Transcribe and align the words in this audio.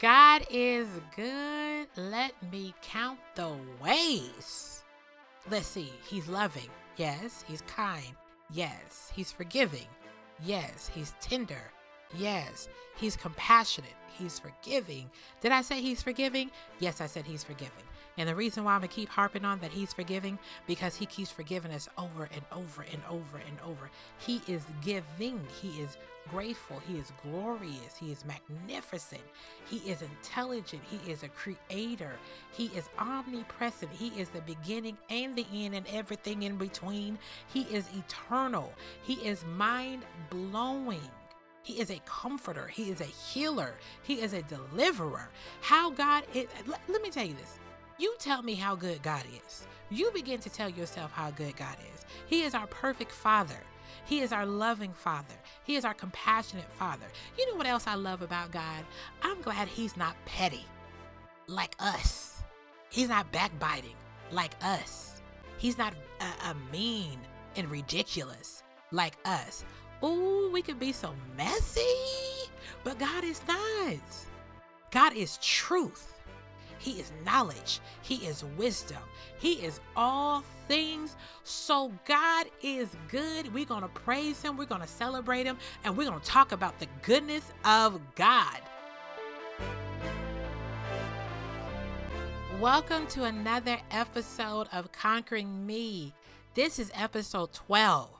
God 0.00 0.46
is 0.50 0.88
good. 1.14 1.88
Let 1.96 2.32
me 2.52 2.74
count 2.82 3.18
the 3.34 3.56
ways. 3.82 4.82
Let's 5.50 5.66
see. 5.66 5.92
He's 6.08 6.28
loving. 6.28 6.68
Yes. 6.96 7.44
He's 7.46 7.62
kind. 7.62 8.14
Yes. 8.50 9.12
He's 9.14 9.32
forgiving. 9.32 9.86
Yes. 10.44 10.90
He's 10.92 11.14
tender. 11.20 11.70
Yes. 12.16 12.68
He's 12.96 13.16
compassionate. 13.16 13.90
He's 14.18 14.38
forgiving. 14.38 15.10
Did 15.40 15.52
I 15.52 15.62
say 15.62 15.80
he's 15.80 16.02
forgiving? 16.02 16.50
Yes, 16.78 17.00
I 17.00 17.06
said 17.06 17.24
he's 17.24 17.44
forgiving. 17.44 17.72
And 18.16 18.28
the 18.28 18.34
reason 18.34 18.64
why 18.64 18.74
I'm 18.74 18.82
to 18.82 18.88
keep 18.88 19.08
harping 19.08 19.44
on 19.44 19.58
that 19.60 19.72
he's 19.72 19.92
forgiving, 19.92 20.38
because 20.66 20.94
he 20.94 21.06
keeps 21.06 21.30
forgiving 21.30 21.72
us 21.72 21.88
over 21.98 22.28
and 22.32 22.42
over 22.52 22.82
and 22.92 23.02
over 23.10 23.38
and 23.38 23.58
over. 23.66 23.90
He 24.18 24.40
is 24.46 24.64
giving. 24.82 25.40
He 25.60 25.80
is 25.80 25.96
grateful. 26.30 26.80
He 26.86 26.98
is 26.98 27.12
glorious. 27.22 27.96
He 27.98 28.12
is 28.12 28.24
magnificent. 28.24 29.22
He 29.68 29.78
is 29.78 30.02
intelligent. 30.02 30.82
He 30.90 31.10
is 31.10 31.22
a 31.22 31.28
creator. 31.28 32.12
He 32.52 32.66
is 32.76 32.88
omnipresent. 32.98 33.92
He 33.92 34.08
is 34.20 34.28
the 34.28 34.40
beginning 34.42 34.96
and 35.10 35.34
the 35.34 35.46
end 35.52 35.74
and 35.74 35.86
everything 35.92 36.44
in 36.44 36.56
between. 36.56 37.18
He 37.52 37.62
is 37.62 37.88
eternal. 37.96 38.72
He 39.02 39.14
is 39.14 39.44
mind 39.56 40.04
blowing. 40.30 41.10
He 41.62 41.80
is 41.80 41.90
a 41.90 42.00
comforter. 42.04 42.68
He 42.68 42.90
is 42.90 43.00
a 43.00 43.04
healer. 43.04 43.74
He 44.02 44.20
is 44.20 44.34
a 44.34 44.42
deliverer. 44.42 45.30
How 45.62 45.90
God 45.90 46.24
is, 46.34 46.46
let, 46.66 46.80
let 46.88 47.02
me 47.02 47.10
tell 47.10 47.24
you 47.24 47.34
this. 47.34 47.58
You 47.96 48.14
tell 48.18 48.42
me 48.42 48.54
how 48.54 48.74
good 48.74 49.02
God 49.02 49.22
is. 49.46 49.66
You 49.90 50.10
begin 50.12 50.40
to 50.40 50.50
tell 50.50 50.68
yourself 50.68 51.12
how 51.12 51.30
good 51.30 51.56
God 51.56 51.76
is. 51.94 52.04
He 52.26 52.42
is 52.42 52.54
our 52.54 52.66
perfect 52.66 53.12
Father. 53.12 53.58
He 54.04 54.20
is 54.20 54.32
our 54.32 54.44
loving 54.44 54.92
Father. 54.92 55.34
He 55.62 55.76
is 55.76 55.84
our 55.84 55.94
compassionate 55.94 56.70
Father. 56.72 57.06
You 57.38 57.48
know 57.50 57.56
what 57.56 57.66
else 57.66 57.86
I 57.86 57.94
love 57.94 58.22
about 58.22 58.50
God? 58.50 58.84
I'm 59.22 59.40
glad 59.42 59.68
He's 59.68 59.96
not 59.96 60.16
petty 60.26 60.66
like 61.46 61.76
us. 61.78 62.42
He's 62.90 63.08
not 63.08 63.30
backbiting 63.30 63.94
like 64.32 64.54
us. 64.62 65.22
He's 65.58 65.78
not 65.78 65.94
a, 66.20 66.50
a 66.50 66.56
mean 66.72 67.18
and 67.56 67.70
ridiculous 67.70 68.62
like 68.90 69.16
us. 69.24 69.64
Ooh, 70.02 70.50
we 70.52 70.62
could 70.62 70.78
be 70.80 70.92
so 70.92 71.14
messy, 71.36 71.80
but 72.82 72.98
God 72.98 73.24
is 73.24 73.40
not. 73.46 74.00
God 74.90 75.14
is 75.14 75.38
truth. 75.38 76.13
He 76.84 77.00
is 77.00 77.10
knowledge. 77.24 77.80
He 78.02 78.16
is 78.16 78.44
wisdom. 78.58 78.98
He 79.38 79.54
is 79.54 79.80
all 79.96 80.44
things. 80.68 81.16
So 81.42 81.90
God 82.04 82.44
is 82.62 82.94
good. 83.08 83.54
We're 83.54 83.64
going 83.64 83.80
to 83.80 83.88
praise 83.88 84.42
Him. 84.42 84.58
We're 84.58 84.66
going 84.66 84.82
to 84.82 84.86
celebrate 84.86 85.46
Him. 85.46 85.56
And 85.82 85.96
we're 85.96 86.06
going 86.06 86.20
to 86.20 86.26
talk 86.26 86.52
about 86.52 86.78
the 86.78 86.86
goodness 87.00 87.50
of 87.64 87.98
God. 88.16 88.60
Welcome 92.60 93.06
to 93.06 93.24
another 93.24 93.78
episode 93.90 94.68
of 94.70 94.92
Conquering 94.92 95.64
Me. 95.64 96.12
This 96.52 96.78
is 96.78 96.92
episode 96.94 97.54
12. 97.54 98.10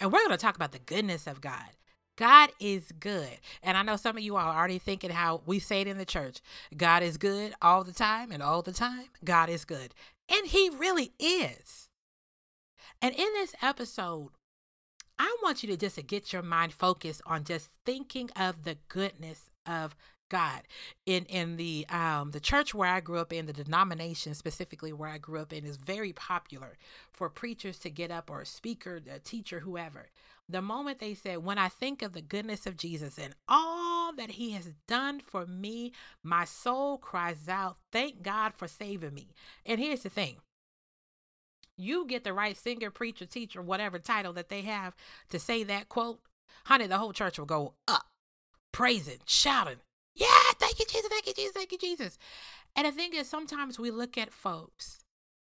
And 0.00 0.12
we're 0.12 0.26
going 0.26 0.36
to 0.36 0.36
talk 0.36 0.56
about 0.56 0.72
the 0.72 0.80
goodness 0.80 1.28
of 1.28 1.40
God. 1.40 1.70
God 2.16 2.50
is 2.60 2.92
good. 2.92 3.38
And 3.62 3.76
I 3.76 3.82
know 3.82 3.96
some 3.96 4.16
of 4.16 4.22
you 4.22 4.36
are 4.36 4.56
already 4.56 4.78
thinking 4.78 5.10
how 5.10 5.42
we 5.46 5.58
say 5.58 5.80
it 5.80 5.86
in 5.86 5.98
the 5.98 6.04
church 6.04 6.40
God 6.76 7.02
is 7.02 7.16
good 7.16 7.54
all 7.62 7.84
the 7.84 7.92
time, 7.92 8.30
and 8.32 8.42
all 8.42 8.62
the 8.62 8.72
time, 8.72 9.06
God 9.24 9.48
is 9.48 9.64
good. 9.64 9.94
And 10.28 10.46
He 10.46 10.70
really 10.70 11.12
is. 11.18 11.88
And 13.00 13.14
in 13.14 13.28
this 13.34 13.54
episode, 13.62 14.30
I 15.18 15.36
want 15.42 15.62
you 15.62 15.68
to 15.70 15.76
just 15.76 16.04
get 16.06 16.32
your 16.32 16.42
mind 16.42 16.72
focused 16.72 17.22
on 17.26 17.44
just 17.44 17.70
thinking 17.84 18.30
of 18.36 18.64
the 18.64 18.76
goodness 18.88 19.50
of 19.66 19.96
God. 20.28 20.62
In 21.04 21.26
in 21.26 21.56
the 21.56 21.86
um 21.90 22.30
the 22.30 22.40
church 22.40 22.74
where 22.74 22.88
I 22.88 23.00
grew 23.00 23.18
up 23.18 23.32
in, 23.32 23.46
the 23.46 23.52
denomination 23.52 24.34
specifically 24.34 24.92
where 24.92 25.10
I 25.10 25.18
grew 25.18 25.40
up 25.40 25.52
in 25.52 25.64
is 25.64 25.76
very 25.76 26.12
popular 26.12 26.78
for 27.12 27.28
preachers 27.28 27.78
to 27.80 27.90
get 27.90 28.10
up 28.10 28.30
or 28.30 28.40
a 28.40 28.46
speaker, 28.46 29.00
a 29.10 29.18
teacher, 29.18 29.60
whoever. 29.60 30.08
The 30.52 30.62
moment 30.62 30.98
they 30.98 31.14
said, 31.14 31.38
When 31.38 31.58
I 31.58 31.68
think 31.68 32.02
of 32.02 32.12
the 32.12 32.20
goodness 32.20 32.66
of 32.66 32.76
Jesus 32.76 33.18
and 33.18 33.34
all 33.48 34.12
that 34.14 34.32
he 34.32 34.52
has 34.52 34.70
done 34.86 35.20
for 35.20 35.46
me, 35.46 35.92
my 36.22 36.44
soul 36.44 36.98
cries 36.98 37.48
out, 37.48 37.78
Thank 37.90 38.22
God 38.22 38.54
for 38.54 38.68
saving 38.68 39.14
me. 39.14 39.28
And 39.66 39.80
here's 39.80 40.02
the 40.02 40.10
thing 40.10 40.36
you 41.76 42.06
get 42.06 42.22
the 42.22 42.32
right 42.32 42.56
singer, 42.56 42.90
preacher, 42.90 43.26
teacher, 43.26 43.62
whatever 43.62 43.98
title 43.98 44.34
that 44.34 44.50
they 44.50 44.62
have 44.62 44.94
to 45.30 45.38
say 45.38 45.64
that 45.64 45.88
quote, 45.88 46.20
honey, 46.66 46.86
the 46.86 46.98
whole 46.98 47.12
church 47.12 47.38
will 47.38 47.46
go 47.46 47.74
up, 47.88 48.06
praising, 48.72 49.18
shouting, 49.26 49.78
yeah, 50.14 50.26
thank 50.58 50.78
you, 50.78 50.84
Jesus. 50.86 51.08
Thank 51.08 51.26
you, 51.26 51.34
Jesus. 51.34 51.52
Thank 51.52 51.72
you, 51.72 51.78
Jesus. 51.78 52.18
And 52.76 52.86
the 52.86 52.92
thing 52.92 53.14
is, 53.14 53.28
sometimes 53.28 53.78
we 53.78 53.90
look 53.90 54.18
at 54.18 54.32
folks 54.32 55.00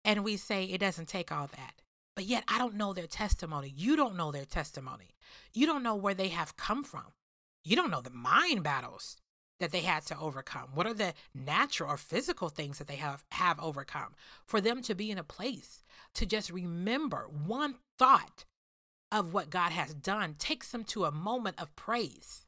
and 0.04 0.24
we 0.24 0.36
say 0.36 0.64
it 0.64 0.78
doesn't 0.78 1.08
take 1.08 1.30
all 1.30 1.48
that. 1.48 1.82
But 2.16 2.26
yet, 2.26 2.44
I 2.46 2.58
don't 2.58 2.76
know 2.76 2.92
their 2.92 3.06
testimony. 3.06 3.72
You 3.76 3.96
don't 3.96 4.16
know 4.16 4.30
their 4.30 4.44
testimony. 4.44 5.14
You 5.52 5.66
don't 5.66 5.82
know 5.82 5.96
where 5.96 6.14
they 6.14 6.28
have 6.28 6.56
come 6.56 6.84
from. 6.84 7.12
You 7.64 7.76
don't 7.76 7.90
know 7.90 8.00
the 8.00 8.10
mind 8.10 8.62
battles 8.62 9.16
that 9.58 9.72
they 9.72 9.80
had 9.80 10.04
to 10.06 10.18
overcome. 10.18 10.68
What 10.74 10.86
are 10.86 10.94
the 10.94 11.14
natural 11.34 11.90
or 11.90 11.96
physical 11.96 12.48
things 12.48 12.78
that 12.78 12.86
they 12.86 12.96
have, 12.96 13.24
have 13.32 13.58
overcome 13.60 14.14
for 14.44 14.60
them 14.60 14.82
to 14.82 14.94
be 14.94 15.10
in 15.10 15.18
a 15.18 15.24
place 15.24 15.82
to 16.14 16.26
just 16.26 16.50
remember 16.50 17.26
one 17.28 17.76
thought 17.98 18.44
of 19.10 19.32
what 19.32 19.50
God 19.50 19.72
has 19.72 19.94
done 19.94 20.34
takes 20.38 20.70
them 20.70 20.84
to 20.84 21.04
a 21.04 21.12
moment 21.12 21.60
of 21.60 21.74
praise. 21.76 22.46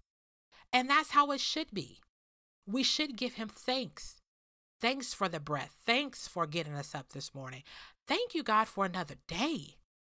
And 0.72 0.90
that's 0.90 1.10
how 1.10 1.30
it 1.30 1.40
should 1.40 1.72
be 1.72 2.00
we 2.66 2.82
should 2.82 3.16
give 3.16 3.34
him 3.34 3.48
thanks. 3.48 4.15
Thanks 4.80 5.14
for 5.14 5.28
the 5.28 5.40
breath. 5.40 5.76
Thanks 5.84 6.28
for 6.28 6.46
getting 6.46 6.74
us 6.74 6.94
up 6.94 7.10
this 7.10 7.34
morning. 7.34 7.62
Thank 8.06 8.34
you, 8.34 8.42
God, 8.42 8.68
for 8.68 8.84
another 8.84 9.14
day. 9.26 9.76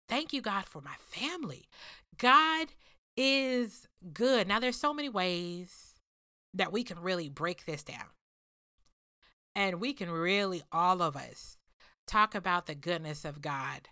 Thank 0.08 0.32
you, 0.32 0.40
God, 0.40 0.64
for 0.64 0.80
my 0.80 0.94
family. 0.98 1.68
God 2.16 2.68
is 3.16 3.86
good. 4.12 4.48
Now, 4.48 4.58
there's 4.58 4.76
so 4.76 4.92
many 4.92 5.08
ways 5.08 6.00
that 6.54 6.72
we 6.72 6.82
can 6.82 7.00
really 7.00 7.28
break 7.28 7.66
this 7.66 7.84
down. 7.84 8.06
And 9.54 9.80
we 9.80 9.92
can 9.92 10.10
really, 10.10 10.62
all 10.72 11.02
of 11.02 11.16
us, 11.16 11.56
talk 12.06 12.34
about 12.34 12.66
the 12.66 12.74
goodness 12.74 13.24
of 13.24 13.42
God 13.42 13.88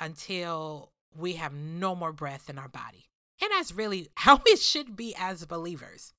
until 0.00 0.92
we 1.16 1.34
have 1.34 1.52
no 1.52 1.94
more 1.94 2.12
breath 2.12 2.48
in 2.48 2.58
our 2.58 2.68
body. 2.68 3.06
And 3.42 3.50
that's 3.52 3.72
really 3.72 4.08
how 4.16 4.40
it 4.46 4.58
should 4.58 4.96
be 4.96 5.14
as 5.18 5.46
believers. 5.46 6.12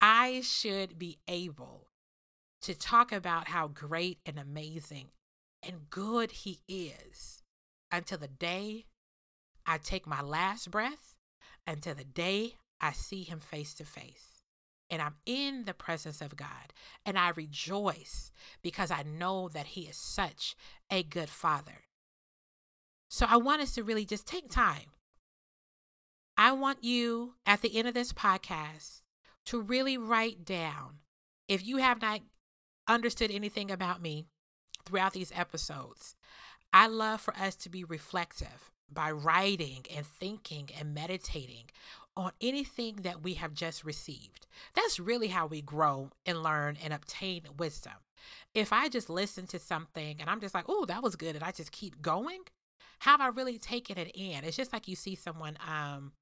I 0.00 0.40
should 0.42 0.98
be 0.98 1.18
able 1.28 1.89
to 2.62 2.74
talk 2.74 3.12
about 3.12 3.48
how 3.48 3.68
great 3.68 4.18
and 4.26 4.38
amazing 4.38 5.08
and 5.62 5.90
good 5.90 6.30
He 6.30 6.60
is 6.68 7.42
until 7.90 8.18
the 8.18 8.28
day 8.28 8.86
I 9.66 9.78
take 9.78 10.06
my 10.06 10.20
last 10.20 10.70
breath, 10.70 11.14
until 11.66 11.94
the 11.94 12.04
day 12.04 12.54
I 12.80 12.92
see 12.92 13.22
Him 13.22 13.40
face 13.40 13.74
to 13.74 13.84
face. 13.84 14.42
And 14.90 15.00
I'm 15.00 15.14
in 15.24 15.64
the 15.64 15.74
presence 15.74 16.20
of 16.20 16.36
God. 16.36 16.72
And 17.06 17.16
I 17.16 17.30
rejoice 17.30 18.32
because 18.62 18.90
I 18.90 19.04
know 19.04 19.48
that 19.48 19.66
He 19.66 19.82
is 19.82 19.96
such 19.96 20.56
a 20.90 21.02
good 21.02 21.28
Father. 21.28 21.84
So 23.08 23.26
I 23.28 23.36
want 23.36 23.62
us 23.62 23.74
to 23.74 23.84
really 23.84 24.04
just 24.04 24.26
take 24.26 24.50
time. 24.50 24.92
I 26.36 26.52
want 26.52 26.82
you 26.82 27.34
at 27.44 27.60
the 27.60 27.76
end 27.76 27.86
of 27.86 27.94
this 27.94 28.12
podcast 28.12 29.02
to 29.46 29.60
really 29.60 29.98
write 29.98 30.44
down 30.44 31.00
if 31.48 31.66
you 31.66 31.78
have 31.78 32.00
not 32.00 32.20
understood 32.94 33.30
anything 33.30 33.70
about 33.70 34.02
me 34.02 34.26
throughout 34.84 35.12
these 35.12 35.32
episodes. 35.34 36.16
I 36.72 36.86
love 36.86 37.20
for 37.20 37.34
us 37.34 37.56
to 37.56 37.68
be 37.68 37.84
reflective 37.84 38.70
by 38.92 39.10
writing 39.10 39.84
and 39.94 40.04
thinking 40.04 40.68
and 40.78 40.94
meditating 40.94 41.70
on 42.16 42.32
anything 42.40 42.96
that 43.02 43.22
we 43.22 43.34
have 43.34 43.54
just 43.54 43.84
received. 43.84 44.46
That's 44.74 44.98
really 44.98 45.28
how 45.28 45.46
we 45.46 45.62
grow 45.62 46.10
and 46.26 46.42
learn 46.42 46.76
and 46.82 46.92
obtain 46.92 47.42
wisdom. 47.56 47.92
If 48.54 48.72
I 48.72 48.88
just 48.88 49.08
listen 49.08 49.46
to 49.48 49.58
something 49.58 50.16
and 50.20 50.28
I'm 50.28 50.40
just 50.40 50.54
like, 50.54 50.66
oh, 50.68 50.84
that 50.86 51.02
was 51.02 51.16
good, 51.16 51.34
and 51.36 51.44
I 51.44 51.52
just 51.52 51.72
keep 51.72 52.02
going, 52.02 52.40
have 53.00 53.20
I 53.20 53.28
really 53.28 53.58
taken 53.58 53.96
it 53.96 54.10
in? 54.14 54.44
It's 54.44 54.56
just 54.56 54.72
like 54.72 54.88
you 54.88 54.96
see 54.96 55.14
someone, 55.14 55.56
um, 55.66 56.12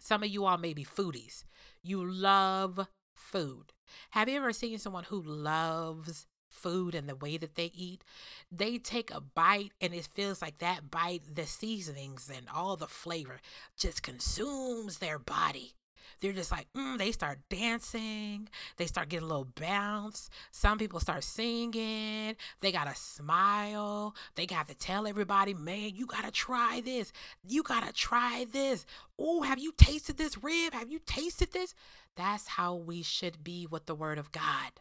some 0.00 0.22
of 0.22 0.28
you 0.28 0.44
all 0.44 0.58
may 0.58 0.72
be 0.72 0.84
foodies. 0.84 1.44
You 1.82 2.04
love 2.04 2.88
food. 3.16 3.72
Have 4.10 4.28
you 4.28 4.36
ever 4.36 4.52
seen 4.52 4.78
someone 4.78 5.04
who 5.04 5.20
loves 5.20 6.26
food 6.48 6.94
and 6.94 7.08
the 7.08 7.16
way 7.16 7.36
that 7.36 7.54
they 7.54 7.72
eat? 7.74 8.04
They 8.50 8.78
take 8.78 9.10
a 9.10 9.20
bite 9.20 9.72
and 9.80 9.92
it 9.94 10.08
feels 10.14 10.40
like 10.40 10.58
that 10.58 10.90
bite, 10.90 11.22
the 11.34 11.46
seasonings 11.46 12.30
and 12.34 12.46
all 12.54 12.76
the 12.76 12.86
flavor 12.86 13.40
just 13.76 14.02
consumes 14.02 14.98
their 14.98 15.18
body. 15.18 15.74
They're 16.20 16.32
just 16.32 16.50
like, 16.50 16.66
mm, 16.76 16.98
they 16.98 17.12
start 17.12 17.38
dancing. 17.50 18.48
They 18.76 18.86
start 18.86 19.08
getting 19.08 19.24
a 19.24 19.28
little 19.28 19.48
bounce. 19.58 20.30
Some 20.50 20.78
people 20.78 21.00
start 21.00 21.24
singing. 21.24 22.36
They 22.60 22.72
got 22.72 22.86
to 22.88 22.94
smile. 22.94 24.14
They 24.34 24.46
got 24.46 24.68
to 24.68 24.74
tell 24.74 25.06
everybody, 25.06 25.54
man, 25.54 25.92
you 25.94 26.06
got 26.06 26.24
to 26.24 26.30
try 26.30 26.80
this. 26.84 27.12
You 27.46 27.62
got 27.62 27.86
to 27.86 27.92
try 27.92 28.46
this. 28.50 28.86
Oh, 29.18 29.42
have 29.42 29.58
you 29.58 29.72
tasted 29.76 30.16
this 30.16 30.42
rib? 30.42 30.72
Have 30.72 30.90
you 30.90 31.00
tasted 31.04 31.52
this? 31.52 31.74
That's 32.16 32.48
how 32.48 32.74
we 32.74 33.02
should 33.02 33.44
be 33.44 33.66
with 33.70 33.86
the 33.86 33.94
word 33.94 34.18
of 34.18 34.32
God. 34.32 34.72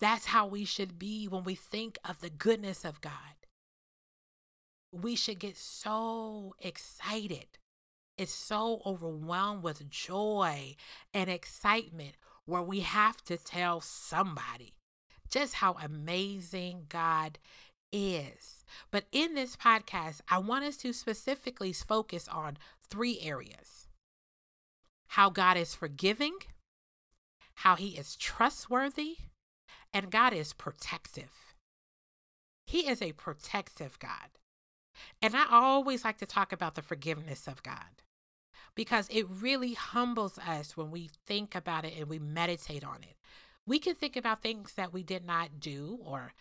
That's 0.00 0.26
how 0.26 0.46
we 0.46 0.64
should 0.64 0.98
be 0.98 1.26
when 1.26 1.44
we 1.44 1.54
think 1.54 1.98
of 2.04 2.20
the 2.20 2.30
goodness 2.30 2.84
of 2.84 3.00
God. 3.00 3.12
We 4.90 5.16
should 5.16 5.38
get 5.38 5.56
so 5.56 6.54
excited 6.58 7.58
is 8.18 8.32
so 8.32 8.82
overwhelmed 8.84 9.62
with 9.62 9.88
joy 9.90 10.76
and 11.12 11.30
excitement 11.30 12.14
where 12.44 12.62
we 12.62 12.80
have 12.80 13.22
to 13.24 13.36
tell 13.36 13.80
somebody 13.80 14.74
just 15.30 15.54
how 15.54 15.76
amazing 15.82 16.86
God 16.88 17.38
is. 17.92 18.64
But 18.90 19.04
in 19.12 19.34
this 19.34 19.56
podcast, 19.56 20.20
I 20.28 20.38
want 20.38 20.64
us 20.64 20.76
to 20.78 20.92
specifically 20.92 21.72
focus 21.72 22.28
on 22.28 22.58
three 22.88 23.20
areas 23.22 23.88
how 25.08 25.28
God 25.28 25.58
is 25.58 25.74
forgiving, 25.74 26.38
how 27.56 27.76
He 27.76 27.98
is 27.98 28.16
trustworthy, 28.16 29.18
and 29.92 30.10
God 30.10 30.32
is 30.32 30.54
protective. 30.54 31.54
He 32.66 32.88
is 32.88 33.02
a 33.02 33.12
protective 33.12 33.98
God. 33.98 34.38
And 35.20 35.34
I 35.34 35.46
always 35.50 36.04
like 36.04 36.18
to 36.18 36.26
talk 36.26 36.52
about 36.52 36.74
the 36.74 36.82
forgiveness 36.82 37.46
of 37.46 37.62
God 37.62 38.02
because 38.74 39.08
it 39.10 39.26
really 39.28 39.74
humbles 39.74 40.38
us 40.38 40.76
when 40.76 40.90
we 40.90 41.10
think 41.26 41.54
about 41.54 41.84
it 41.84 41.94
and 41.98 42.08
we 42.08 42.18
meditate 42.18 42.84
on 42.84 43.02
it. 43.02 43.16
We 43.66 43.78
can 43.78 43.94
think 43.94 44.16
about 44.16 44.42
things 44.42 44.74
that 44.74 44.92
we 44.92 45.02
did 45.02 45.24
not 45.24 45.60
do 45.60 45.98
or 46.04 46.32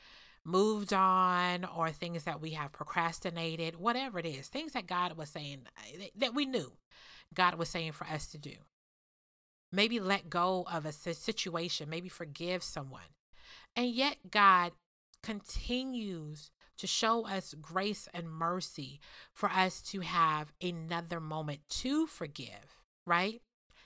moved 0.43 0.91
on 0.91 1.65
or 1.65 1.91
things 1.91 2.23
that 2.23 2.41
we 2.41 2.51
have 2.51 2.71
procrastinated, 2.71 3.75
whatever 3.75 4.19
it 4.19 4.25
is, 4.25 4.47
things 4.47 4.73
that 4.73 4.87
God 4.87 5.17
was 5.17 5.29
saying 5.29 5.67
eh, 5.93 6.07
that 6.15 6.33
we 6.33 6.45
knew 6.45 6.71
God 7.33 7.55
was 7.55 7.69
saying 7.69 7.91
for 7.91 8.07
us 8.07 8.27
to 8.27 8.37
do. 8.37 8.55
Maybe 9.71 9.99
let 9.99 10.29
go 10.29 10.65
of 10.71 10.85
a 10.85 10.91
situation, 10.91 11.89
maybe 11.89 12.09
forgive 12.09 12.63
someone. 12.63 13.01
And 13.75 13.89
yet, 13.91 14.17
God 14.29 14.73
continues 15.23 16.51
to 16.81 16.87
show 16.87 17.27
us 17.27 17.53
grace 17.61 18.09
and 18.11 18.27
mercy 18.27 18.99
for 19.33 19.49
us 19.49 19.81
to 19.83 19.99
have 19.99 20.51
another 20.61 21.19
moment 21.19 21.59
to 21.69 22.07
forgive, 22.07 22.81
right? 23.05 23.41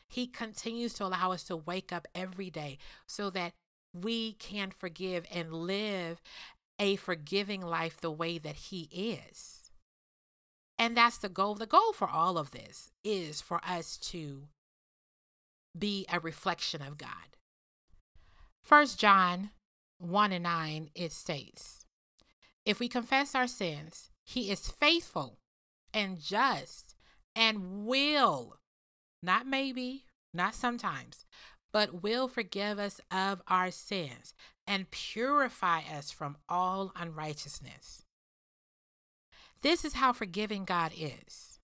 He 0.08 0.28
continues 0.28 0.94
to 0.94 1.06
allow 1.06 1.34
us 1.34 1.44
to 1.46 1.58
wake 1.58 1.92
up 1.92 2.08
every 2.16 2.50
day 2.50 2.78
so 3.06 3.30
that 3.32 3.52
we 3.94 4.34
can 4.34 4.72
forgive 4.72 5.26
and 5.30 5.52
live 5.54 6.22
a 6.80 6.96
forgiving 6.96 7.62
life 7.62 8.00
the 8.00 8.12
way 8.12 8.38
that 8.38 8.56
He 8.56 8.88
is. 8.92 9.72
And 10.80 10.96
that's 10.96 11.18
the 11.18 11.30
goal. 11.30 11.56
The 11.56 11.66
goal 11.66 11.92
for 11.92 12.10
all 12.10 12.38
of 12.38 12.52
this 12.52 12.92
is 13.04 13.42
for 13.42 13.60
us 13.68 13.98
to 13.98 14.44
be 15.78 16.06
a 16.10 16.22
reflection 16.22 16.82
of 16.82 16.98
God. 16.98 17.10
First 18.64 18.98
John 18.98 19.50
1 20.00 20.32
and 20.32 20.44
9, 20.44 20.90
it 20.96 21.12
states, 21.12 21.85
if 22.66 22.80
we 22.80 22.88
confess 22.88 23.36
our 23.36 23.48
sins, 23.48 24.10
he 24.24 24.50
is 24.50 24.72
faithful 24.72 25.40
and 25.94 26.20
just 26.20 26.96
and 27.36 27.86
will, 27.86 28.58
not 29.22 29.46
maybe, 29.46 30.06
not 30.34 30.56
sometimes, 30.56 31.26
but 31.72 32.02
will 32.02 32.28
forgive 32.28 32.80
us 32.80 33.00
of 33.12 33.42
our 33.48 33.70
sins 33.70 34.34
and 34.66 34.90
purify 34.92 35.82
us 35.96 36.10
from 36.10 36.38
all 36.50 36.92
unrighteousness. 36.96 38.04
This 39.62 39.86
is 39.86 39.94
how 39.94 40.14
forgiving 40.14 40.64
God 40.66 40.92
is. 40.98 41.60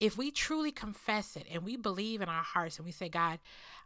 If 0.00 0.18
we 0.18 0.30
truly 0.30 0.72
confess 0.72 1.36
it 1.36 1.46
and 1.50 1.62
we 1.62 1.76
believe 1.76 2.20
in 2.20 2.28
our 2.28 2.42
hearts 2.42 2.78
and 2.78 2.84
we 2.84 2.92
say, 2.92 3.08
God, 3.08 3.38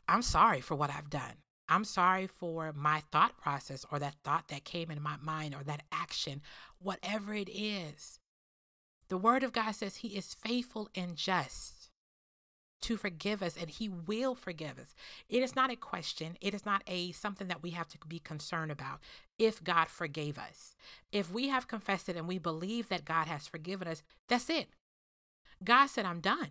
I'm 0.08 0.22
sorry 0.22 0.60
for 0.60 0.74
what 0.74 0.90
I've 0.90 1.10
done. 1.10 1.34
I'm 1.68 1.84
sorry 1.84 2.26
for 2.26 2.72
my 2.72 3.02
thought 3.12 3.36
process 3.38 3.84
or 3.90 3.98
that 3.98 4.16
thought 4.24 4.48
that 4.48 4.64
came 4.64 4.90
in 4.90 5.02
my 5.02 5.16
mind 5.22 5.54
or 5.54 5.62
that 5.64 5.82
action, 5.92 6.40
whatever 6.80 7.34
it 7.34 7.48
is. 7.50 8.18
The 9.08 9.18
word 9.18 9.42
of 9.42 9.52
God 9.52 9.72
says 9.72 9.96
he 9.96 10.16
is 10.16 10.34
faithful 10.34 10.88
and 10.94 11.16
just 11.16 11.90
to 12.80 12.96
forgive 12.96 13.42
us 13.42 13.56
and 13.56 13.68
he 13.68 13.88
will 13.88 14.34
forgive 14.34 14.78
us. 14.78 14.94
It 15.28 15.42
is 15.42 15.56
not 15.56 15.70
a 15.70 15.76
question, 15.76 16.36
it 16.40 16.54
is 16.54 16.64
not 16.64 16.82
a 16.86 17.12
something 17.12 17.48
that 17.48 17.62
we 17.62 17.70
have 17.70 17.88
to 17.88 17.98
be 18.06 18.18
concerned 18.18 18.70
about 18.70 19.00
if 19.38 19.62
God 19.62 19.88
forgave 19.88 20.38
us. 20.38 20.74
If 21.10 21.32
we 21.32 21.48
have 21.48 21.68
confessed 21.68 22.08
it 22.08 22.16
and 22.16 22.28
we 22.28 22.38
believe 22.38 22.88
that 22.88 23.04
God 23.04 23.26
has 23.26 23.46
forgiven 23.46 23.88
us, 23.88 24.02
that's 24.28 24.48
it. 24.48 24.68
God 25.64 25.86
said, 25.86 26.04
I'm 26.04 26.20
done. 26.20 26.50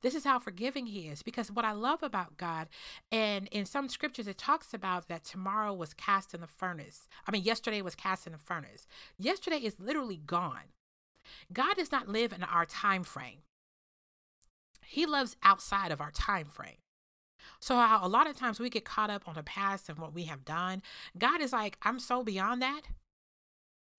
This 0.00 0.14
is 0.14 0.24
how 0.24 0.38
forgiving 0.38 0.86
he 0.86 1.08
is. 1.08 1.22
Because 1.22 1.50
what 1.50 1.64
I 1.64 1.72
love 1.72 2.02
about 2.02 2.36
God, 2.36 2.68
and 3.10 3.48
in 3.48 3.64
some 3.64 3.88
scriptures, 3.88 4.26
it 4.26 4.38
talks 4.38 4.74
about 4.74 5.08
that 5.08 5.24
tomorrow 5.24 5.72
was 5.72 5.94
cast 5.94 6.34
in 6.34 6.40
the 6.40 6.46
furnace. 6.46 7.08
I 7.26 7.30
mean, 7.30 7.42
yesterday 7.42 7.82
was 7.82 7.94
cast 7.94 8.26
in 8.26 8.32
the 8.32 8.38
furnace. 8.38 8.86
Yesterday 9.18 9.58
is 9.58 9.76
literally 9.78 10.20
gone. 10.24 10.72
God 11.52 11.76
does 11.76 11.92
not 11.92 12.08
live 12.08 12.32
in 12.32 12.42
our 12.42 12.66
time 12.66 13.04
frame. 13.04 13.38
He 14.84 15.06
lives 15.06 15.36
outside 15.42 15.92
of 15.92 16.00
our 16.00 16.10
time 16.10 16.46
frame. 16.46 16.76
So 17.60 17.76
a 17.76 18.08
lot 18.08 18.28
of 18.28 18.36
times 18.36 18.58
we 18.58 18.70
get 18.70 18.84
caught 18.84 19.10
up 19.10 19.28
on 19.28 19.34
the 19.34 19.42
past 19.42 19.88
and 19.88 19.98
what 19.98 20.14
we 20.14 20.24
have 20.24 20.44
done. 20.44 20.82
God 21.16 21.40
is 21.40 21.52
like, 21.52 21.78
I'm 21.82 21.98
so 21.98 22.22
beyond 22.22 22.60
that. 22.60 22.82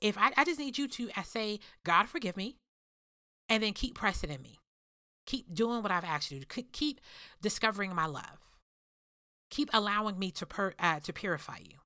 If 0.02 0.18
I, 0.18 0.32
I 0.36 0.44
just 0.44 0.60
need 0.60 0.78
you 0.78 0.88
to 0.90 1.10
uh, 1.16 1.24
say, 1.24 1.60
God, 1.86 2.10
forgive 2.10 2.36
me, 2.36 2.58
and 3.48 3.64
then 3.64 3.74
keep 3.74 3.96
pressing 3.96 4.30
in 4.30 4.42
me. 4.42 4.60
Keep 5.26 5.54
doing 5.54 5.82
what 5.82 5.92
I've 5.92 6.04
asked 6.04 6.32
you 6.32 6.40
to. 6.40 6.46
Keep 6.46 7.02
discovering 7.42 7.96
my 7.96 8.06
love. 8.06 8.40
Keep 9.50 9.70
allowing 9.74 10.20
me 10.20 10.32
to 10.32 10.46
pur- 10.46 10.74
uh, 10.80 11.00
to 11.02 11.14
purify 11.14 11.58
you. 11.64 11.78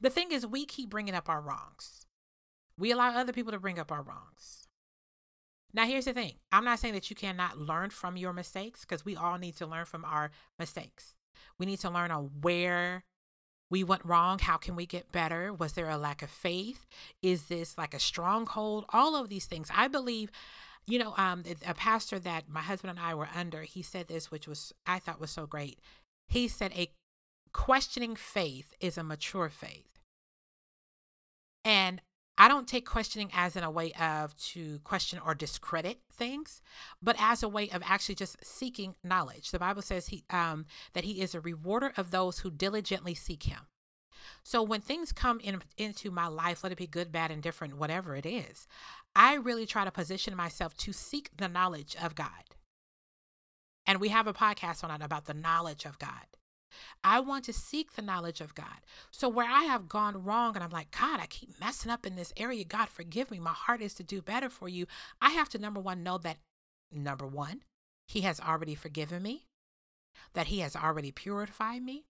The 0.00 0.10
thing 0.10 0.30
is, 0.30 0.46
we 0.46 0.64
keep 0.64 0.90
bringing 0.90 1.14
up 1.14 1.28
our 1.28 1.40
wrongs. 1.40 2.06
We 2.78 2.92
allow 2.92 3.10
other 3.10 3.32
people 3.32 3.52
to 3.52 3.58
bring 3.58 3.78
up 3.78 3.90
our 3.90 4.02
wrongs. 4.02 4.68
Now, 5.74 5.84
here's 5.84 6.06
the 6.06 6.12
thing 6.12 6.34
I'm 6.52 6.64
not 6.64 6.78
saying 6.78 6.94
that 6.94 7.10
you 7.10 7.16
cannot 7.16 7.58
learn 7.58 7.90
from 7.90 8.16
your 8.16 8.32
mistakes 8.32 8.82
because 8.82 9.04
we 9.04 9.16
all 9.16 9.38
need 9.38 9.56
to 9.56 9.66
learn 9.66 9.84
from 9.84 10.04
our 10.04 10.30
mistakes. 10.58 11.16
We 11.58 11.66
need 11.66 11.80
to 11.80 11.90
learn 11.90 12.10
on 12.10 12.30
where 12.40 13.04
we 13.70 13.84
went 13.84 14.04
wrong. 14.04 14.38
How 14.38 14.56
can 14.56 14.76
we 14.76 14.86
get 14.86 15.12
better? 15.12 15.52
Was 15.52 15.74
there 15.74 15.90
a 15.90 15.98
lack 15.98 16.22
of 16.22 16.30
faith? 16.30 16.86
Is 17.22 17.44
this 17.44 17.76
like 17.76 17.94
a 17.94 18.00
stronghold? 18.00 18.86
All 18.90 19.14
of 19.14 19.28
these 19.28 19.46
things. 19.46 19.68
I 19.74 19.88
believe 19.88 20.30
you 20.88 20.98
know, 20.98 21.14
um, 21.16 21.44
a 21.66 21.74
pastor 21.74 22.18
that 22.20 22.48
my 22.48 22.60
husband 22.60 22.90
and 22.90 22.98
I 22.98 23.14
were 23.14 23.28
under, 23.34 23.62
he 23.62 23.82
said 23.82 24.08
this, 24.08 24.30
which 24.30 24.48
was 24.48 24.72
I 24.86 24.98
thought 24.98 25.20
was 25.20 25.30
so 25.30 25.46
great. 25.46 25.80
He 26.26 26.48
said, 26.48 26.72
"A 26.72 26.90
questioning 27.52 28.16
faith 28.16 28.74
is 28.80 28.96
a 28.96 29.02
mature 29.02 29.48
faith," 29.50 30.00
and 31.64 32.00
I 32.38 32.48
don't 32.48 32.68
take 32.68 32.86
questioning 32.86 33.30
as 33.34 33.56
in 33.56 33.64
a 33.64 33.70
way 33.70 33.92
of 33.94 34.36
to 34.52 34.78
question 34.80 35.18
or 35.18 35.34
discredit 35.34 36.00
things, 36.12 36.62
but 37.02 37.16
as 37.18 37.42
a 37.42 37.48
way 37.48 37.68
of 37.70 37.82
actually 37.84 38.14
just 38.14 38.42
seeking 38.44 38.94
knowledge. 39.02 39.50
The 39.50 39.58
Bible 39.58 39.82
says 39.82 40.08
he 40.08 40.24
um, 40.30 40.64
that 40.94 41.04
he 41.04 41.20
is 41.20 41.34
a 41.34 41.40
rewarder 41.40 41.92
of 41.96 42.10
those 42.12 42.38
who 42.38 42.50
diligently 42.50 43.14
seek 43.14 43.42
him. 43.42 43.66
So 44.42 44.62
when 44.62 44.80
things 44.80 45.12
come 45.12 45.40
in 45.40 45.62
into 45.76 46.10
my 46.10 46.26
life, 46.26 46.62
let 46.62 46.72
it 46.72 46.78
be 46.78 46.86
good, 46.86 47.12
bad, 47.12 47.30
and 47.30 47.42
different, 47.42 47.76
whatever 47.76 48.14
it 48.14 48.26
is, 48.26 48.66
I 49.14 49.34
really 49.34 49.66
try 49.66 49.84
to 49.84 49.90
position 49.90 50.36
myself 50.36 50.76
to 50.78 50.92
seek 50.92 51.30
the 51.36 51.48
knowledge 51.48 51.96
of 52.02 52.14
God. 52.14 52.28
And 53.86 54.00
we 54.00 54.08
have 54.08 54.26
a 54.26 54.34
podcast 54.34 54.84
on 54.84 54.90
it 54.90 55.02
about 55.02 55.24
the 55.24 55.34
knowledge 55.34 55.84
of 55.84 55.98
God. 55.98 56.26
I 57.02 57.20
want 57.20 57.44
to 57.44 57.52
seek 57.52 57.92
the 57.92 58.02
knowledge 58.02 58.40
of 58.40 58.54
God. 58.54 58.84
So 59.10 59.28
where 59.28 59.48
I 59.48 59.64
have 59.64 59.88
gone 59.88 60.22
wrong 60.22 60.54
and 60.54 60.62
I'm 60.62 60.70
like, 60.70 60.90
God, 60.90 61.20
I 61.20 61.26
keep 61.26 61.58
messing 61.60 61.90
up 61.90 62.06
in 62.06 62.16
this 62.16 62.32
area. 62.36 62.64
God, 62.64 62.88
forgive 62.88 63.30
me. 63.30 63.38
My 63.38 63.52
heart 63.52 63.80
is 63.80 63.94
to 63.94 64.02
do 64.02 64.20
better 64.20 64.50
for 64.50 64.68
you. 64.68 64.86
I 65.20 65.30
have 65.30 65.48
to, 65.50 65.58
number 65.58 65.80
one, 65.80 66.02
know 66.02 66.18
that, 66.18 66.38
number 66.92 67.26
one, 67.26 67.62
He 68.06 68.22
has 68.22 68.40
already 68.40 68.74
forgiven 68.74 69.22
me, 69.22 69.46
that 70.34 70.48
He 70.48 70.60
has 70.60 70.76
already 70.76 71.10
purified 71.10 71.82
me, 71.82 72.04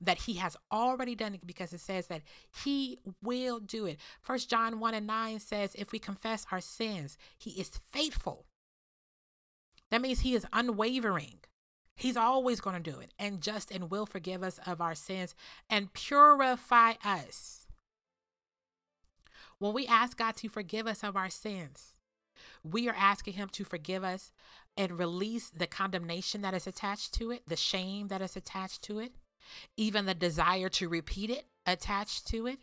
that 0.00 0.18
he 0.22 0.34
has 0.34 0.56
already 0.72 1.14
done 1.14 1.34
it 1.34 1.46
because 1.46 1.72
it 1.72 1.80
says 1.80 2.06
that 2.08 2.22
he 2.64 2.98
will 3.22 3.60
do 3.60 3.86
it. 3.86 3.98
First 4.20 4.50
John 4.50 4.80
1 4.80 4.94
and 4.94 5.06
9 5.06 5.38
says, 5.40 5.74
if 5.74 5.92
we 5.92 5.98
confess 5.98 6.46
our 6.50 6.60
sins, 6.60 7.16
he 7.38 7.50
is 7.52 7.80
faithful. 7.90 8.46
That 9.90 10.00
means 10.00 10.20
he 10.20 10.34
is 10.34 10.46
unwavering. 10.52 11.40
He's 11.96 12.16
always 12.16 12.60
going 12.60 12.82
to 12.82 12.90
do 12.90 12.98
it 12.98 13.12
and 13.18 13.40
just 13.40 13.70
and 13.70 13.90
will 13.90 14.06
forgive 14.06 14.42
us 14.42 14.58
of 14.66 14.80
our 14.80 14.94
sins 14.94 15.34
and 15.70 15.92
purify 15.92 16.94
us. 17.04 17.66
When 19.58 19.72
we 19.72 19.86
ask 19.86 20.18
God 20.18 20.34
to 20.36 20.48
forgive 20.48 20.86
us 20.86 21.04
of 21.04 21.16
our 21.16 21.30
sins, 21.30 21.98
we 22.64 22.88
are 22.88 22.96
asking 22.98 23.34
him 23.34 23.48
to 23.50 23.64
forgive 23.64 24.02
us 24.02 24.32
and 24.76 24.98
release 24.98 25.48
the 25.48 25.68
condemnation 25.68 26.42
that 26.42 26.54
is 26.54 26.66
attached 26.66 27.14
to 27.14 27.30
it, 27.30 27.42
the 27.46 27.56
shame 27.56 28.08
that 28.08 28.20
is 28.20 28.36
attached 28.36 28.82
to 28.82 28.98
it, 28.98 29.12
even 29.76 30.06
the 30.06 30.14
desire 30.14 30.68
to 30.70 30.88
repeat 30.88 31.30
it 31.30 31.46
attached 31.66 32.26
to 32.28 32.46
it, 32.46 32.58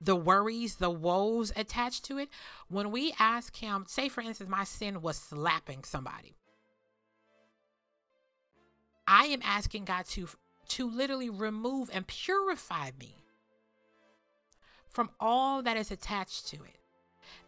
the 0.00 0.16
worries, 0.16 0.76
the 0.76 0.90
woes 0.90 1.52
attached 1.56 2.04
to 2.06 2.18
it. 2.18 2.28
When 2.68 2.90
we 2.90 3.14
ask 3.18 3.56
Him, 3.56 3.84
say 3.86 4.08
for 4.08 4.22
instance, 4.22 4.48
my 4.48 4.64
sin 4.64 5.02
was 5.02 5.16
slapping 5.16 5.84
somebody. 5.84 6.36
I 9.06 9.26
am 9.26 9.40
asking 9.42 9.84
God 9.84 10.06
to 10.06 10.28
to 10.68 10.88
literally 10.88 11.28
remove 11.28 11.90
and 11.92 12.06
purify 12.06 12.92
me 12.98 13.16
from 14.88 15.10
all 15.18 15.62
that 15.62 15.76
is 15.76 15.90
attached 15.90 16.48
to 16.48 16.56
it. 16.56 16.79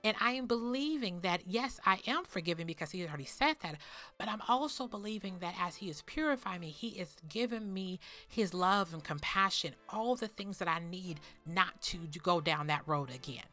And 0.05 0.17
I 0.21 0.33
am 0.33 0.47
believing 0.47 1.21
that, 1.21 1.43
yes, 1.47 1.81
I 1.87 2.01
am 2.07 2.25
forgiven 2.25 2.67
because 2.67 2.91
He 2.91 3.01
has 3.01 3.09
already 3.09 3.25
said 3.25 3.57
that. 3.63 3.77
But 4.19 4.29
I'm 4.29 4.43
also 4.49 4.87
believing 4.89 5.39
that 5.41 5.55
as 5.59 5.77
He 5.77 5.89
is 5.89 6.03
purifying 6.03 6.61
me, 6.61 6.71
He 6.71 6.89
is 6.89 7.17
giving 7.29 7.73
me 7.73 8.01
His 8.29 8.53
love 8.53 8.93
and 8.93 9.03
compassion, 9.05 9.75
all 9.89 10.17
the 10.17 10.29
things 10.29 10.59
that 10.59 10.69
I 10.69 10.81
need 10.81 11.21
not 11.47 11.81
to 11.83 11.99
go 12.23 12.41
down 12.41 12.67
that 12.69 12.83
road 12.87 13.11
again. 13.15 13.45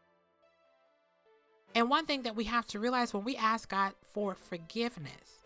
And 1.75 1.89
one 1.89 2.05
thing 2.05 2.24
that 2.24 2.36
we 2.36 2.45
have 2.45 2.65
to 2.67 2.79
realize 2.79 3.13
when 3.13 3.24
we 3.24 3.36
ask 3.36 3.69
God 3.69 3.93
for 4.13 4.33
forgiveness, 4.33 5.43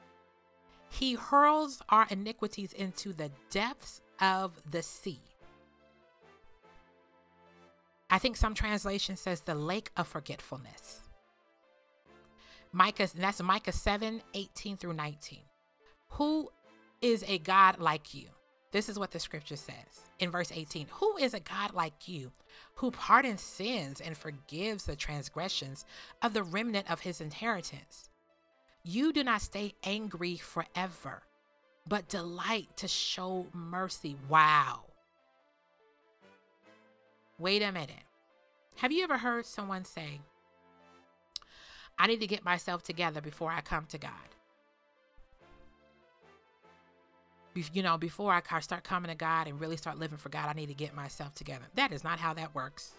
He 0.89 1.15
hurls 1.15 1.81
our 1.89 2.07
iniquities 2.09 2.71
into 2.73 3.11
the 3.13 3.29
depths 3.49 4.01
of 4.21 4.53
the 4.71 4.81
sea. 4.81 5.19
I 8.13 8.19
think 8.19 8.37
some 8.37 8.53
translation 8.53 9.15
says 9.15 9.41
the 9.41 9.55
lake 9.55 9.89
of 9.97 10.07
forgetfulness. 10.07 10.99
Micah, 12.71 13.09
that's 13.15 13.41
Micah 13.41 13.71
7, 13.71 14.21
18 14.35 14.77
through 14.77 14.93
19. 14.93 15.39
Who 16.09 16.51
is 17.01 17.25
a 17.27 17.39
God 17.39 17.79
like 17.79 18.13
you? 18.13 18.27
This 18.71 18.87
is 18.87 18.99
what 18.99 19.09
the 19.09 19.19
scripture 19.19 19.55
says 19.55 20.11
in 20.19 20.29
verse 20.29 20.51
18. 20.53 20.85
Who 20.91 21.17
is 21.17 21.33
a 21.33 21.39
God 21.39 21.73
like 21.73 22.07
you 22.07 22.31
who 22.75 22.91
pardons 22.91 23.41
sins 23.41 23.99
and 23.99 24.15
forgives 24.15 24.83
the 24.83 24.95
transgressions 24.95 25.83
of 26.21 26.33
the 26.33 26.43
remnant 26.43 26.91
of 26.91 26.99
his 26.99 27.19
inheritance? 27.19 28.11
You 28.83 29.11
do 29.11 29.23
not 29.23 29.41
stay 29.41 29.73
angry 29.83 30.37
forever, 30.37 31.23
but 31.87 32.09
delight 32.09 32.77
to 32.77 32.87
show 32.87 33.47
mercy. 33.53 34.15
Wow. 34.29 34.92
Wait 37.39 37.61
a 37.61 37.71
minute. 37.71 38.03
Have 38.77 38.91
you 38.91 39.03
ever 39.03 39.17
heard 39.17 39.45
someone 39.45 39.85
say, 39.85 40.21
I 41.97 42.07
need 42.07 42.21
to 42.21 42.27
get 42.27 42.43
myself 42.43 42.83
together 42.83 43.21
before 43.21 43.51
I 43.51 43.61
come 43.61 43.85
to 43.87 43.97
God? 43.97 44.11
You 47.71 47.83
know, 47.83 47.97
before 47.99 48.33
I 48.33 48.59
start 48.61 48.83
coming 48.83 49.09
to 49.09 49.15
God 49.15 49.47
and 49.47 49.59
really 49.59 49.77
start 49.77 49.99
living 49.99 50.17
for 50.17 50.29
God, 50.29 50.49
I 50.49 50.53
need 50.53 50.69
to 50.69 50.73
get 50.73 50.95
myself 50.95 51.35
together. 51.35 51.65
That 51.75 51.91
is 51.91 52.03
not 52.03 52.19
how 52.19 52.33
that 52.33 52.55
works. 52.55 52.95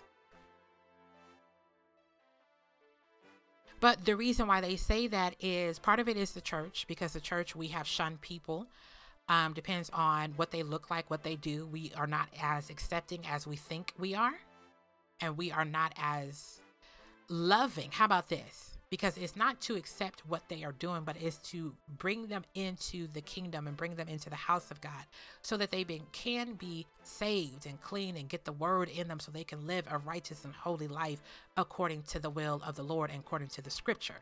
But 3.81 4.05
the 4.05 4.15
reason 4.15 4.47
why 4.47 4.61
they 4.61 4.77
say 4.77 5.09
that 5.09 5.35
is 5.41 5.81
part 5.81 5.99
of 5.99 6.09
it 6.09 6.17
is 6.17 6.31
the 6.31 6.41
church, 6.41 6.87
because 6.87 7.13
the 7.13 7.21
church, 7.21 7.57
we 7.57 7.69
have 7.69 7.87
shunned 7.87 8.21
people 8.21 8.67
um, 9.29 9.53
depends 9.53 9.91
on 9.93 10.33
what 10.37 10.51
they 10.51 10.63
look 10.63 10.91
like, 10.91 11.11
what 11.11 11.23
they 11.23 11.37
do. 11.37 11.67
We 11.67 11.93
are 11.97 12.07
not 12.07 12.29
as 12.41 12.71
accepting 12.71 13.27
as 13.27 13.47
we 13.47 13.57
think 13.57 13.93
we 13.99 14.15
are, 14.15 14.35
and 15.21 15.37
we 15.37 15.51
are 15.51 15.65
not 15.65 15.93
as 15.97 16.61
loving. 17.29 17.91
How 17.91 18.05
about 18.05 18.29
this? 18.29 18.77
Because 18.91 19.17
it's 19.17 19.35
not 19.35 19.61
to 19.63 19.75
accept 19.77 20.23
what 20.29 20.49
they 20.49 20.63
are 20.63 20.73
doing, 20.73 21.03
but 21.05 21.17
it's 21.21 21.39
to 21.51 21.75
bring 21.99 22.29
them 22.29 22.45
into 22.55 23.09
the 23.09 23.23
kingdom 23.23 23.67
and 23.67 23.77
bring 23.77 23.97
them 23.97 24.09
into 24.09 24.31
the 24.31 24.37
house 24.37 24.71
of 24.71 24.81
God 24.81 25.05
so 25.43 25.57
that 25.57 25.73
they 25.73 25.85
can 26.13 26.53
be 26.53 26.87
saved 27.03 27.67
and 27.67 27.81
clean 27.81 28.17
and 28.17 28.29
get 28.29 28.45
the 28.45 28.53
word 28.53 28.89
in 28.91 29.09
them 29.09 29.19
so 29.19 29.33
they 29.33 29.43
can 29.43 29.67
live 29.67 29.85
a 29.91 29.99
righteous 29.99 30.45
and 30.45 30.55
holy 30.55 30.87
life 30.87 31.23
according 31.57 32.03
to 32.03 32.21
the 32.21 32.31
will 32.31 32.63
of 32.65 32.77
the 32.77 32.85
Lord 32.85 33.11
and 33.11 33.21
according 33.21 33.49
to 33.49 33.63
the 33.63 33.71
scripture. 33.71 34.21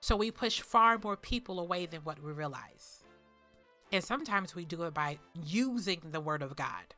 So 0.00 0.16
we 0.16 0.30
push 0.30 0.60
far 0.60 0.98
more 1.02 1.16
people 1.16 1.58
away 1.58 1.86
than 1.86 2.02
what 2.02 2.22
we 2.22 2.32
realize. 2.32 2.97
And 3.90 4.04
sometimes 4.04 4.54
we 4.54 4.64
do 4.64 4.82
it 4.82 4.94
by 4.94 5.18
using 5.44 6.00
the 6.10 6.20
word 6.20 6.42
of 6.42 6.56
God. 6.56 6.94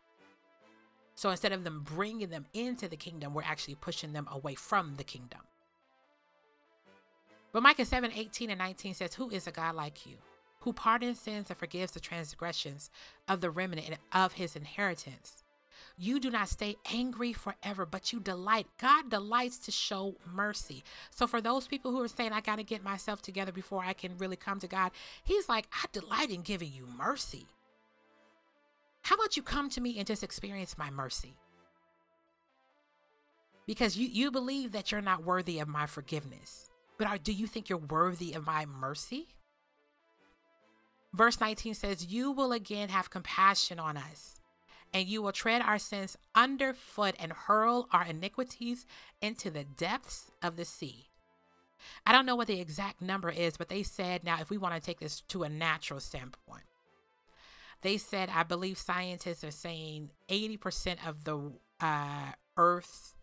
So 1.14 1.30
instead 1.30 1.52
of 1.52 1.64
them 1.64 1.82
bringing 1.84 2.30
them 2.30 2.46
into 2.54 2.88
the 2.88 2.96
kingdom, 2.96 3.34
we're 3.34 3.42
actually 3.42 3.74
pushing 3.76 4.12
them 4.12 4.26
away 4.30 4.54
from 4.54 4.96
the 4.96 5.04
kingdom. 5.04 5.40
But 7.52 7.62
Micah 7.62 7.84
7 7.84 8.12
18 8.14 8.50
and 8.50 8.58
19 8.58 8.94
says, 8.94 9.14
Who 9.14 9.30
is 9.30 9.46
a 9.46 9.52
God 9.52 9.74
like 9.74 10.06
you, 10.06 10.16
who 10.60 10.72
pardons 10.72 11.20
sins 11.20 11.50
and 11.50 11.58
forgives 11.58 11.92
the 11.92 12.00
transgressions 12.00 12.90
of 13.28 13.40
the 13.40 13.50
remnant 13.50 13.96
of 14.12 14.34
his 14.34 14.56
inheritance? 14.56 15.44
You 16.02 16.18
do 16.18 16.30
not 16.30 16.48
stay 16.48 16.76
angry 16.90 17.34
forever, 17.34 17.84
but 17.84 18.10
you 18.10 18.20
delight. 18.20 18.66
God 18.80 19.10
delights 19.10 19.58
to 19.58 19.70
show 19.70 20.14
mercy. 20.32 20.82
So, 21.10 21.26
for 21.26 21.42
those 21.42 21.68
people 21.68 21.90
who 21.90 22.00
are 22.02 22.08
saying, 22.08 22.32
I 22.32 22.40
got 22.40 22.56
to 22.56 22.64
get 22.64 22.82
myself 22.82 23.20
together 23.20 23.52
before 23.52 23.84
I 23.84 23.92
can 23.92 24.16
really 24.16 24.36
come 24.36 24.58
to 24.60 24.66
God, 24.66 24.92
He's 25.22 25.46
like, 25.46 25.66
I 25.70 25.84
delight 25.92 26.30
in 26.30 26.40
giving 26.40 26.72
you 26.72 26.86
mercy. 26.96 27.44
How 29.02 29.16
about 29.16 29.36
you 29.36 29.42
come 29.42 29.68
to 29.68 29.80
me 29.82 29.98
and 29.98 30.06
just 30.06 30.24
experience 30.24 30.78
my 30.78 30.88
mercy? 30.88 31.34
Because 33.66 33.94
you, 33.94 34.08
you 34.08 34.30
believe 34.30 34.72
that 34.72 34.90
you're 34.90 35.02
not 35.02 35.26
worthy 35.26 35.58
of 35.58 35.68
my 35.68 35.84
forgiveness. 35.84 36.70
But 36.96 37.08
are, 37.08 37.18
do 37.18 37.32
you 37.32 37.46
think 37.46 37.68
you're 37.68 37.76
worthy 37.76 38.32
of 38.32 38.46
my 38.46 38.64
mercy? 38.64 39.28
Verse 41.12 41.38
19 41.38 41.74
says, 41.74 42.06
You 42.06 42.32
will 42.32 42.52
again 42.52 42.88
have 42.88 43.10
compassion 43.10 43.78
on 43.78 43.98
us 43.98 44.39
and 44.92 45.08
you 45.08 45.22
will 45.22 45.32
tread 45.32 45.62
our 45.62 45.78
sins 45.78 46.16
underfoot 46.34 47.14
and 47.18 47.32
hurl 47.32 47.88
our 47.92 48.04
iniquities 48.04 48.86
into 49.20 49.50
the 49.50 49.64
depths 49.64 50.30
of 50.42 50.56
the 50.56 50.64
sea. 50.64 51.06
I 52.04 52.12
don't 52.12 52.26
know 52.26 52.36
what 52.36 52.48
the 52.48 52.60
exact 52.60 53.00
number 53.00 53.30
is, 53.30 53.56
but 53.56 53.68
they 53.68 53.82
said 53.82 54.24
now, 54.24 54.40
if 54.40 54.50
we 54.50 54.58
want 54.58 54.74
to 54.74 54.80
take 54.80 55.00
this 55.00 55.20
to 55.22 55.44
a 55.44 55.48
natural 55.48 56.00
standpoint, 56.00 56.64
they 57.82 57.96
said, 57.96 58.28
I 58.34 58.42
believe 58.42 58.76
scientists 58.76 59.44
are 59.44 59.50
saying 59.50 60.10
80% 60.28 61.06
of 61.06 61.24
the 61.24 61.52
uh, 61.80 62.32
earth, 62.56 63.14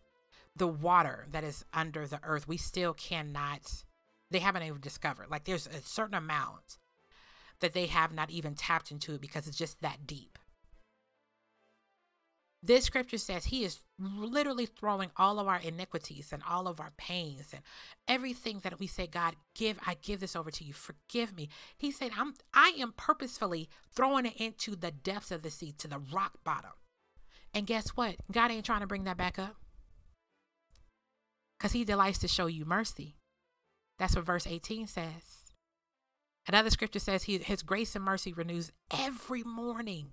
the 0.56 0.66
water 0.66 1.26
that 1.30 1.44
is 1.44 1.64
under 1.72 2.06
the 2.06 2.20
earth, 2.24 2.48
we 2.48 2.56
still 2.56 2.92
cannot, 2.92 3.84
they 4.30 4.40
haven't 4.40 4.64
even 4.64 4.80
discovered. 4.80 5.30
Like 5.30 5.44
there's 5.44 5.66
a 5.66 5.80
certain 5.82 6.16
amount 6.16 6.78
that 7.60 7.72
they 7.72 7.86
have 7.86 8.12
not 8.12 8.30
even 8.30 8.54
tapped 8.54 8.90
into 8.90 9.14
it 9.14 9.20
because 9.20 9.46
it's 9.46 9.56
just 9.56 9.80
that 9.82 10.06
deep. 10.06 10.37
This 12.62 12.84
scripture 12.84 13.18
says 13.18 13.46
he 13.46 13.62
is 13.62 13.80
literally 13.98 14.66
throwing 14.66 15.10
all 15.16 15.38
of 15.38 15.46
our 15.46 15.60
iniquities 15.60 16.32
and 16.32 16.42
all 16.48 16.66
of 16.66 16.80
our 16.80 16.92
pains 16.96 17.52
and 17.52 17.62
everything 18.08 18.60
that 18.64 18.80
we 18.80 18.88
say, 18.88 19.06
God, 19.06 19.36
give, 19.54 19.78
I 19.86 19.96
give 20.02 20.18
this 20.18 20.34
over 20.34 20.50
to 20.50 20.64
you. 20.64 20.72
Forgive 20.72 21.36
me. 21.36 21.48
He 21.76 21.92
said, 21.92 22.10
I'm 22.16 22.34
I 22.52 22.74
am 22.78 22.94
purposefully 22.96 23.68
throwing 23.94 24.26
it 24.26 24.36
into 24.36 24.74
the 24.74 24.90
depths 24.90 25.30
of 25.30 25.42
the 25.42 25.50
sea, 25.50 25.72
to 25.78 25.88
the 25.88 26.00
rock 26.12 26.38
bottom. 26.44 26.72
And 27.54 27.66
guess 27.66 27.90
what? 27.90 28.16
God 28.30 28.50
ain't 28.50 28.66
trying 28.66 28.80
to 28.80 28.86
bring 28.86 29.04
that 29.04 29.16
back 29.16 29.38
up. 29.38 29.56
Because 31.58 31.72
he 31.72 31.84
delights 31.84 32.18
to 32.18 32.28
show 32.28 32.46
you 32.46 32.64
mercy. 32.64 33.16
That's 33.98 34.14
what 34.16 34.26
verse 34.26 34.46
18 34.46 34.86
says. 34.86 35.52
Another 36.46 36.70
scripture 36.70 36.98
says 36.98 37.24
he, 37.24 37.38
his 37.38 37.62
grace 37.62 37.94
and 37.94 38.04
mercy 38.04 38.32
renews 38.32 38.72
every 38.90 39.42
morning. 39.42 40.12